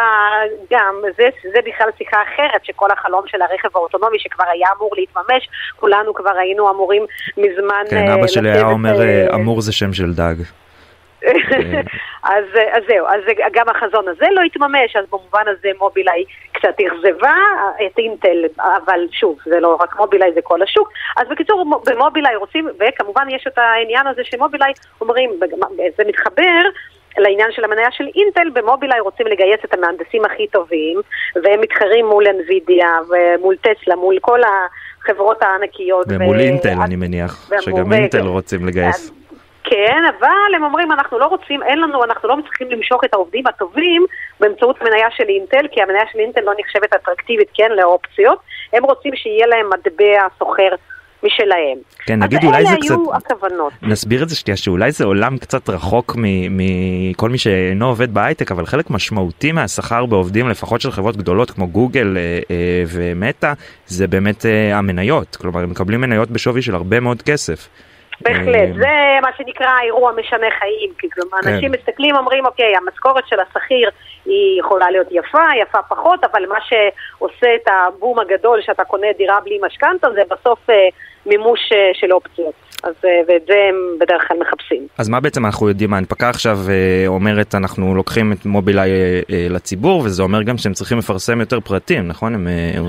[0.72, 5.50] גם, זה, זה בכלל שיחה אחרת, שכל החלום של הרכב האוטונומי שכבר היה אמור להתממש,
[5.76, 7.06] כולנו כבר היינו אמורים
[7.38, 7.84] מזמן...
[7.90, 10.36] כן, אבא שלי היה אומר, אה, אמור זה שם של דג.
[12.36, 13.22] אז, אז זהו, אז
[13.54, 17.36] גם החזון הזה לא התממש, אז במובן הזה מובילאיי קצת אכזבה
[17.86, 20.92] את אינטל, אבל שוב, זה לא רק מובילאיי, זה כל השוק.
[21.18, 25.32] אז בקיצור, במובילאיי רוצים, וכמובן יש את העניין הזה שמובילאיי אומרים,
[25.98, 26.62] זה מתחבר
[27.18, 31.02] לעניין של המניה של אינטל, במובילאיי רוצים לגייס את המהנדסים הכי טובים,
[31.44, 36.06] והם מתחרים מול אנווידיה ומול טסלה, מול כל החברות הענקיות.
[36.10, 36.40] ומול ו...
[36.40, 39.12] אינטל, אני מניח, שגם אינטל רוצים לגייס.
[39.64, 43.48] כן, אבל הם אומרים, אנחנו לא רוצים, אין לנו, אנחנו לא מצליחים למשוך את העובדים
[43.48, 44.06] הטובים
[44.40, 48.40] באמצעות מניה של אינטל, כי המניה של אינטל לא נחשבת אטרקטיבית, כן, לאופציות.
[48.74, 50.70] הם רוצים שיהיה להם מטבע סוחר
[51.26, 51.78] משלהם.
[52.06, 52.86] כן, נגיד אולי זה קצת...
[52.86, 53.74] אז אלה היו הכוונות.
[53.82, 56.16] נסביר את זה שנייה, שאולי זה עולם קצת רחוק
[56.50, 61.68] מכל מי שאינו עובד בהייטק, אבל חלק משמעותי מהשכר בעובדים, לפחות של חברות גדולות כמו
[61.68, 63.54] גוגל אה, אה, ומטא,
[63.88, 65.36] זה באמת אה, המניות.
[65.36, 67.68] כלומר, הם מקבלים מניות בשווי של הרבה מאוד כסף.
[68.22, 71.50] בהחלט, זה מה שנקרא אירוע משנה חיים, כי כלומר כן.
[71.50, 73.90] אנשים מסתכלים, אומרים, אוקיי, המשכורת של השכיר
[74.26, 79.40] היא יכולה להיות יפה, יפה פחות, אבל מה שעושה את הבום הגדול שאתה קונה דירה
[79.44, 80.76] בלי משכנתה זה בסוף אה,
[81.26, 82.54] מימוש אה, של אופציות.
[82.84, 84.88] אז, אה, ואת זה הם בדרך כלל מחפשים.
[84.98, 85.94] אז מה בעצם אנחנו יודעים?
[85.94, 86.58] ההנפקה עכשיו
[87.08, 88.90] אומרת אנחנו לוקחים את מובילאיי
[89.50, 92.34] לציבור וזה אומר גם שהם צריכים לפרסם יותר פרטים, נכון?
[92.36, 92.48] הם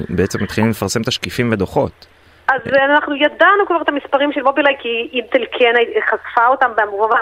[0.08, 2.15] בעצם מתחילים לפרסם תשקיפים ודוחות.
[2.48, 5.72] אז אנחנו ידענו כבר את המספרים של מובילאיי כי אינטל כן
[6.10, 6.70] חשפה אותם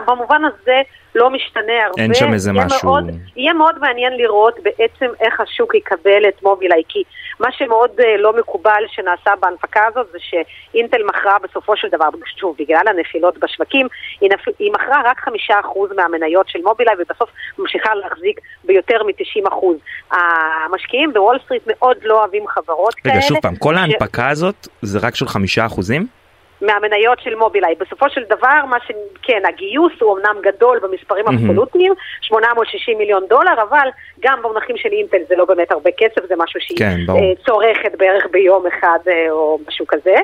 [0.07, 0.83] במובן, הזה
[1.15, 2.03] לא משתנה הרבה.
[2.03, 2.89] אין שם איזה משהו...
[2.89, 3.05] מאוד,
[3.37, 7.03] יהיה מאוד מעניין לראות בעצם איך השוק יקבל את מובילאיי, כי
[7.41, 12.57] מה שמאוד uh, לא מקובל שנעשה בהנפקה הזאת זה שאינטל מכרה בסופו של דבר, שוב,
[12.59, 13.89] בגלל הנפילות בשווקים,
[14.21, 14.41] היא, נפ...
[14.59, 19.77] היא מכרה רק חמישה אחוז מהמניות של מובילאיי ובסוף ממשיכה להחזיק ביותר מ-90 אחוז.
[20.11, 23.15] המשקיעים בוול סטריט מאוד לא אוהבים חברות רגע, כאלה.
[23.15, 24.33] רגע, שוב פעם, כל ההנפקה ש...
[24.33, 26.24] הזאת זה רק של חמישה אחוזים?
[26.67, 27.75] מהמניות של מובילאיי.
[27.75, 33.89] בסופו של דבר, מה שכן, הגיוס הוא אמנם גדול במספרים אבסולוטיים, 860 מיליון דולר, אבל
[34.21, 37.93] גם במונחים של אינטל זה לא באמת הרבה כסף, זה משהו שהיא כן, uh, צורכת
[37.99, 40.15] בערך ביום אחד uh, או משהו כזה.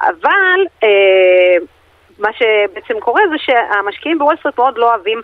[0.00, 0.60] אבל...
[0.84, 1.64] Uh,
[2.18, 5.20] מה שבעצם קורה זה שהמשקיעים בוול סטריט מאוד לא אוהבים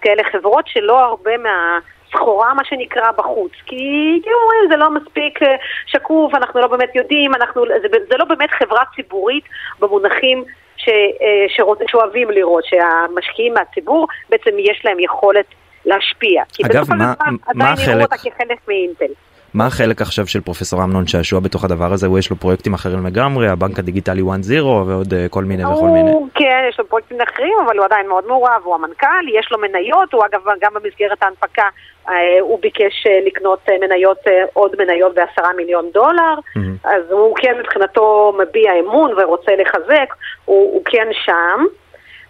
[0.00, 1.78] כאלה חברות שלא הרבה מה...
[2.14, 3.52] סחורה, מה שנקרא, בחוץ.
[3.66, 3.76] כי
[4.22, 5.56] כאילו אומרים, זה לא מספיק אה,
[5.86, 9.44] שקוף, אנחנו לא באמת יודעים, אנחנו, זה, זה לא באמת חברה ציבורית
[9.80, 10.44] במונחים
[10.76, 15.46] ש, אה, שאוהבים לראות, שהמשקיעים מהציבור בעצם יש להם יכולת
[15.86, 16.42] להשפיע.
[16.64, 17.14] אגב, מה,
[17.54, 17.84] מה החלק...
[17.84, 19.12] עדיין יראו אותה כחלק מאינטל.
[19.54, 22.06] מה החלק עכשיו של פרופסור אמנון שעשוע בתוך הדבר הזה?
[22.06, 26.10] הוא יש לו פרויקטים אחרים לגמרי, הבנק הדיגיטלי 1-0 ועוד uh, כל מיני וכל מיני.
[26.34, 30.12] כן, יש לו פרויקטים אחרים, אבל הוא עדיין מאוד מעורב, הוא המנכ"ל, יש לו מניות,
[30.12, 31.68] הוא אגב גם במסגרת ההנפקה,
[32.06, 32.10] uh,
[32.40, 34.18] הוא ביקש uh, לקנות uh, מניות,
[34.52, 36.88] עוד מניות בעשרה מיליון דולר, mm-hmm.
[36.88, 40.14] אז הוא כן מבחינתו מביע אמון ורוצה לחזק,
[40.44, 41.64] הוא, הוא כן שם.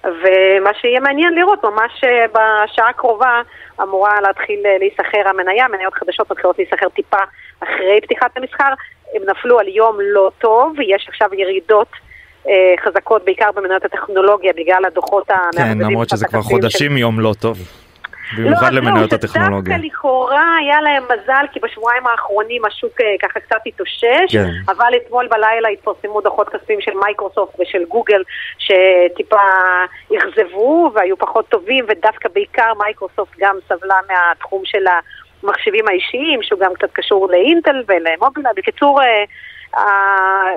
[0.05, 3.43] ומה שיהיה מעניין לראות, ממש בשעה הקרובה
[3.83, 7.23] אמורה להתחיל להיסחר המניה, מניות חדשות מתחילות להיסחר טיפה
[7.61, 8.73] אחרי פתיחת המסחר,
[9.15, 11.99] הם נפלו על יום לא טוב, יש עכשיו ירידות אה,
[12.85, 16.97] חזקות בעיקר במניות הטכנולוגיה בגלל הדוחות כן, למרות שזה כבר חודשים.
[16.97, 17.59] יום לא טוב.
[18.39, 19.77] במיוחד לא, למניות לא, הטכנולוגיה.
[19.77, 24.51] דווקא לכאורה היה להם מזל, כי בשבועיים האחרונים השוק אה, ככה קצת התאושש, כן.
[24.69, 28.23] אבל אתמול בלילה התפרסמו דוחות כספיים של מייקרוסופט ושל גוגל,
[28.59, 29.37] שטיפה
[30.17, 34.85] אכזבו והיו פחות טובים, ודווקא בעיקר מייקרוסופט גם סבלה מהתחום של
[35.43, 38.51] המחשבים האישיים, שהוא גם קצת קשור לאינטל ולמובילה.
[38.57, 39.25] בקיצור, אה,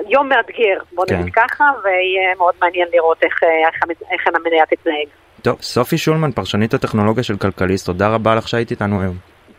[0.08, 1.20] יום מאתגר, בוא כן.
[1.20, 5.06] נגיד ככה, ויהיה מאוד מעניין לראות איך, אה, איך, איך המניה תתנהג.
[5.42, 9.14] טוב, סופי שולמן, פרשנית הטכנולוגיה של כלכליסט, תודה רבה לך שהיית איתנו היום.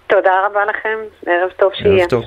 [0.08, 2.00] תודה רבה לכם, ערב טוב שיהיה.
[2.00, 2.24] ערב טוב.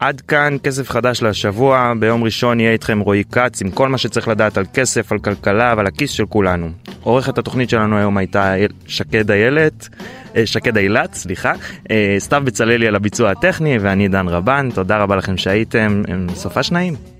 [0.00, 4.28] עד כאן כסף חדש לשבוע, ביום ראשון יהיה איתכם רועי כץ עם כל מה שצריך
[4.28, 6.68] לדעת על כסף, על כלכלה ועל הכיס של כולנו.
[7.02, 8.54] עורכת התוכנית שלנו היום הייתה
[8.86, 9.88] שקד איילת,
[10.44, 11.52] שקד אילת, סליחה,
[11.90, 16.02] אה, סתיו בצללי על הביצוע הטכני ואני דן רבן, תודה רבה לכם שהייתם,
[16.34, 17.17] סופה שניים.